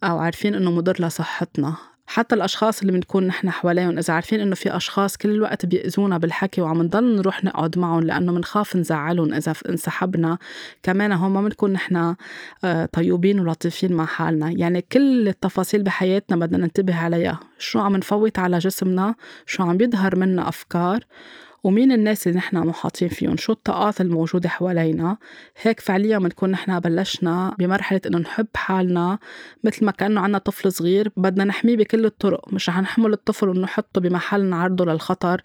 أو 0.03 0.17
عارفين 0.19 0.55
إنه 0.55 0.71
مضر 0.71 1.05
لصحتنا. 1.05 1.75
حتى 2.07 2.35
الأشخاص 2.35 2.81
اللي 2.81 2.91
بنكون 2.91 3.27
نحن 3.27 3.49
حواليهم 3.49 3.97
إذا 3.97 4.13
عارفين 4.13 4.39
إنه 4.39 4.55
في 4.55 4.75
أشخاص 4.75 5.17
كل 5.17 5.29
الوقت 5.29 5.65
بيأذونا 5.65 6.17
بالحكي 6.17 6.61
وعم 6.61 6.81
نضل 6.81 7.15
نروح 7.15 7.43
نقعد 7.43 7.79
معهم 7.79 8.03
لأنه 8.03 8.31
منخاف 8.31 8.75
نزعلهم 8.75 9.33
إذا 9.33 9.53
انسحبنا 9.69 10.37
كمان 10.83 11.11
هم 11.11 11.33
ما 11.33 11.41
بنكون 11.41 11.73
نحن 11.73 12.15
آه، 12.63 12.85
طيوبين 12.85 13.39
ولطيفين 13.39 13.93
مع 13.93 14.05
حالنا. 14.05 14.51
يعني 14.51 14.81
كل 14.81 15.27
التفاصيل 15.27 15.83
بحياتنا 15.83 16.37
بدنا 16.37 16.57
ننتبه 16.57 16.95
عليها. 16.95 17.39
شو 17.59 17.79
عم 17.79 17.95
نفوت 17.95 18.39
على 18.39 18.57
جسمنا 18.57 19.15
شو 19.45 19.63
عم 19.63 19.77
بيظهر 19.77 20.15
منا 20.15 20.49
أفكار 20.49 21.05
ومين 21.65 21.91
الناس 21.91 22.27
اللي 22.27 22.37
نحن 22.37 22.57
محاطين 22.57 23.07
فيهم؟ 23.07 23.37
شو 23.37 23.51
الطاقات 23.51 24.01
الموجودة 24.01 24.49
حوالينا؟ 24.49 25.17
هيك 25.61 25.79
فعليا 25.79 26.17
بنكون 26.17 26.51
نحن 26.51 26.79
بلشنا 26.79 27.55
بمرحلة 27.59 28.01
إنه 28.05 28.17
نحب 28.17 28.47
حالنا 28.55 29.19
مثل 29.63 29.85
ما 29.85 29.91
كأنه 29.91 30.21
عنا 30.21 30.37
طفل 30.37 30.71
صغير 30.71 31.11
بدنا 31.17 31.43
نحميه 31.43 31.77
بكل 31.77 32.05
الطرق. 32.05 32.53
مش 32.53 32.69
رح 32.69 32.79
نحمل 32.79 33.13
الطفل 33.13 33.49
ونحطه 33.49 34.01
بمحل 34.01 34.45
نعرضه 34.45 34.85
للخطر 34.85 35.41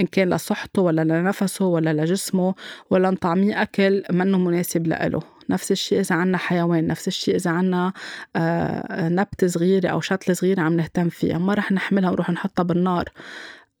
إن 0.00 0.06
كان 0.06 0.30
لصحته 0.30 0.82
ولا 0.82 1.04
لنفسه 1.04 1.64
ولا 1.64 1.92
لجسمه 1.92 2.54
ولا 2.90 3.10
نطعميه 3.10 3.62
أكل 3.62 4.02
منه 4.10 4.38
مناسب 4.38 4.86
لإله. 4.86 5.20
نفس 5.50 5.72
الشيء 5.72 6.00
إذا 6.00 6.16
عنا 6.16 6.38
حيوان 6.38 6.86
نفس 6.86 7.08
الشيء 7.08 7.36
إذا 7.36 7.50
عنا 7.50 7.92
آه 8.36 9.08
نبتة 9.08 9.46
صغيرة 9.46 9.88
أو 9.88 10.00
شتلة 10.00 10.34
صغيرة 10.34 10.60
عم 10.60 10.72
نهتم 10.72 11.08
فيها. 11.08 11.38
ما 11.38 11.54
رح 11.54 11.72
نحملها 11.72 12.10
ونروح 12.10 12.30
نحطها 12.30 12.62
بالنار. 12.62 13.08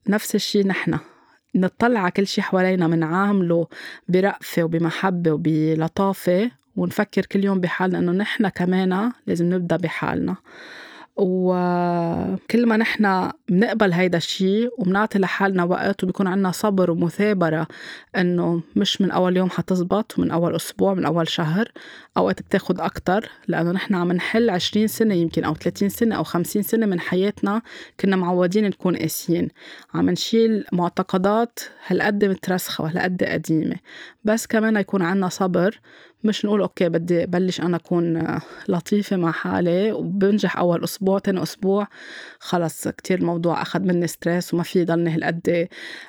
نفس 0.08 0.34
الشيء 0.34 0.66
نحن. 0.66 0.98
نطلع 1.54 2.00
على 2.00 2.10
كل 2.10 2.26
شيء 2.26 2.44
حوالينا 2.44 2.86
منعامله 2.86 3.66
برأفة 4.08 4.62
وبمحبة 4.64 5.32
وبلطافة 5.32 6.50
ونفكر 6.76 7.26
كل 7.26 7.44
يوم 7.44 7.60
بحالنا 7.60 7.98
إنه 7.98 8.12
نحن 8.12 8.48
كمان 8.48 9.12
لازم 9.26 9.54
نبدأ 9.54 9.76
بحالنا. 9.76 10.36
وكل 11.16 12.66
ما 12.66 12.76
نحن 12.76 13.30
بنقبل 13.48 13.92
هيدا 13.92 14.18
الشيء 14.18 14.70
وبنعطي 14.78 15.18
لحالنا 15.18 15.64
وقت 15.64 16.04
وبيكون 16.04 16.26
عنا 16.26 16.50
صبر 16.50 16.90
ومثابرة 16.90 17.66
إنه 18.16 18.62
مش 18.76 19.00
من 19.00 19.10
أول 19.10 19.36
يوم 19.36 19.50
حتزبط 19.50 20.18
من 20.18 20.30
أول 20.30 20.56
أسبوع 20.56 20.94
من 20.94 21.04
أول 21.04 21.28
شهر 21.28 21.72
أوقات 22.16 22.42
بتاخد 22.42 22.80
أكتر 22.80 23.30
لأنه 23.48 23.72
نحن 23.72 23.94
عم 23.94 24.12
نحل 24.12 24.50
عشرين 24.50 24.86
سنة 24.86 25.14
يمكن 25.14 25.44
أو 25.44 25.54
30 25.54 25.88
سنة 25.88 26.16
أو 26.16 26.24
خمسين 26.24 26.62
سنة 26.62 26.86
من 26.86 27.00
حياتنا 27.00 27.62
كنا 28.00 28.16
معودين 28.16 28.64
نكون 28.64 28.96
قاسيين. 28.96 29.48
عم 29.94 30.10
نشيل 30.10 30.64
معتقدات 30.72 31.58
هالقد 31.86 32.24
مترسخة 32.24 32.84
وهالقد 32.84 33.24
قديمة. 33.24 33.76
بس 34.24 34.46
كمان 34.46 34.76
يكون 34.76 35.02
عنا 35.02 35.28
صبر 35.28 35.80
مش 36.24 36.44
نقول 36.44 36.60
okay 36.60 36.88
بدي 36.88 37.26
بلش 37.26 37.60
أنا 37.60 37.76
أكون 37.76 38.38
لطيفة 38.68 39.16
مع 39.16 39.32
حالي. 39.32 39.92
وبنجح 39.92 40.58
أول 40.58 40.84
أسبوع 40.84 41.18
تاني 41.18 41.42
أسبوع 41.42 41.88
خلص 42.38 42.88
كتير 42.88 43.18
الموضوع 43.18 43.62
أخذ 43.62 43.80
مني 43.80 44.06
stress 44.06 44.54
وما 44.54 44.62
في 44.62 44.84
ضلني 44.84 45.10
هالقد 45.10 45.68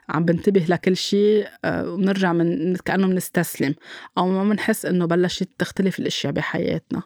عم 0.09 0.25
بنتبه 0.25 0.65
لكل 0.69 0.97
شيء. 0.97 1.47
آه، 1.65 1.89
ونرجع 1.89 2.33
من 2.33 2.75
كأنه 2.75 3.07
بنستسلم. 3.07 3.75
أو 4.17 4.27
ما 4.27 4.43
بنحس 4.43 4.85
إنه 4.85 5.05
بلشت 5.05 5.49
تختلف 5.59 5.99
الأشياء 5.99 6.33
بحياتنا. 6.33 7.01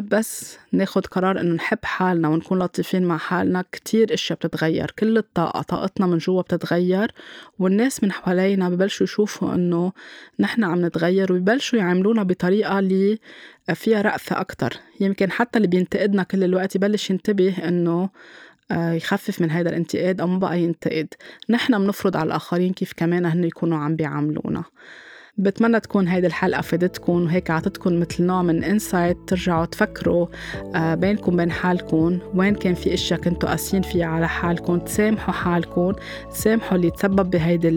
بس 0.00 0.58
ناخد 0.72 1.06
قرار 1.06 1.40
إنه 1.40 1.54
نحب 1.54 1.78
حالنا 1.82 2.28
ونكون 2.28 2.58
لطيفين 2.58 3.04
مع 3.04 3.16
حالنا. 3.16 3.64
كتير 3.72 4.14
أشياء 4.14 4.38
بتتغير 4.38 4.90
كل 4.98 5.18
الطاقة 5.18 5.62
طاقتنا 5.62 6.06
من 6.06 6.18
جوا 6.18 6.42
بتتغير 6.42 7.12
والناس 7.58 8.04
من 8.04 8.12
حوالينا 8.12 8.68
ببلشوا 8.68 9.04
يشوفوا 9.04 9.54
إنه 9.54 9.92
نحن 10.40 10.64
عم 10.64 10.86
نتغير 10.86 11.32
وببلشوا 11.32 11.78
يعاملونا 11.78 12.22
بطريقة 12.22 12.78
اللي 12.78 13.18
فيها 13.74 14.02
رأفة 14.02 14.40
أكتر. 14.40 14.76
يمكن 15.00 15.30
حتى 15.30 15.56
اللي 15.56 15.68
بينتقدنا 15.68 16.22
كل 16.22 16.44
الوقت 16.44 16.76
يبلش 16.76 17.10
ينتبه 17.10 17.68
إنه 17.68 18.10
آه، 18.70 18.92
يخفف 18.92 19.40
من 19.40 19.50
هذا 19.50 19.68
الانتقاد 19.70 20.20
أو 20.20 20.26
ما 20.26 20.38
بقى 20.38 20.60
ينتقد. 20.60 21.08
نحن 21.50 21.78
بنفرض 21.78 22.16
على 22.16 22.26
الآخرين 22.26 22.72
كيف 22.72 22.92
كمان 22.96 23.26
هن 23.26 23.44
يكونوا 23.44 23.78
عم 23.78 23.96
بيعاملونا. 23.96 24.64
بتمنى 25.38 25.80
تكون 25.80 26.08
هيدي 26.08 26.26
الحلقة 26.26 26.60
فادتكم 26.60 27.22
وهيك 27.22 27.50
عطتكم 27.50 28.00
مثل 28.00 28.24
نوع 28.24 28.42
من 28.42 28.64
انسايت 28.64 29.16
ترجعوا 29.26 29.64
تفكروا 29.64 30.26
آه، 30.74 30.94
بينكم 30.94 31.36
بين 31.36 31.50
حالكم 31.50 32.18
وين 32.34 32.54
كان 32.54 32.74
في 32.74 32.94
أشياء 32.94 33.20
كنتوا 33.20 33.48
قاسيين 33.48 33.82
فيها 33.82 34.06
على 34.06 34.28
حالكم 34.28 34.78
تسامحوا 34.78 35.34
حالكم 35.34 35.92
تسامحوا 36.30 36.76
اللي 36.76 36.90
تسبب 36.90 37.30
بهيدي 37.30 37.70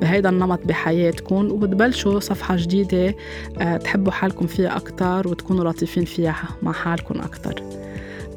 بهيدا 0.00 0.28
النمط 0.28 0.60
بحياتكم 0.64 1.50
وبتبلشوا 1.50 2.20
صفحة 2.20 2.56
جديدة 2.56 3.14
آه، 3.60 3.76
تحبوا 3.76 4.12
حالكم 4.12 4.46
فيها 4.46 4.76
أكتر 4.76 5.28
وتكونوا 5.28 5.70
لطيفين 5.70 6.04
فيها 6.04 6.36
مع 6.62 6.72
حالكم 6.72 7.20
أكتر. 7.20 7.62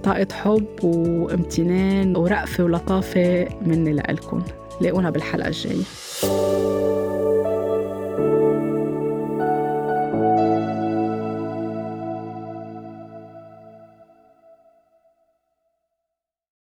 طاقة 0.03 0.27
حب 0.33 0.65
وامتنان 0.83 2.15
ورأفة 2.15 2.63
ولطافة 2.63 3.47
مني 3.65 3.93
لإلكم. 3.93 4.43
لاقونا 4.81 5.09
بالحلقة 5.09 5.47
الجاية. 5.47 5.83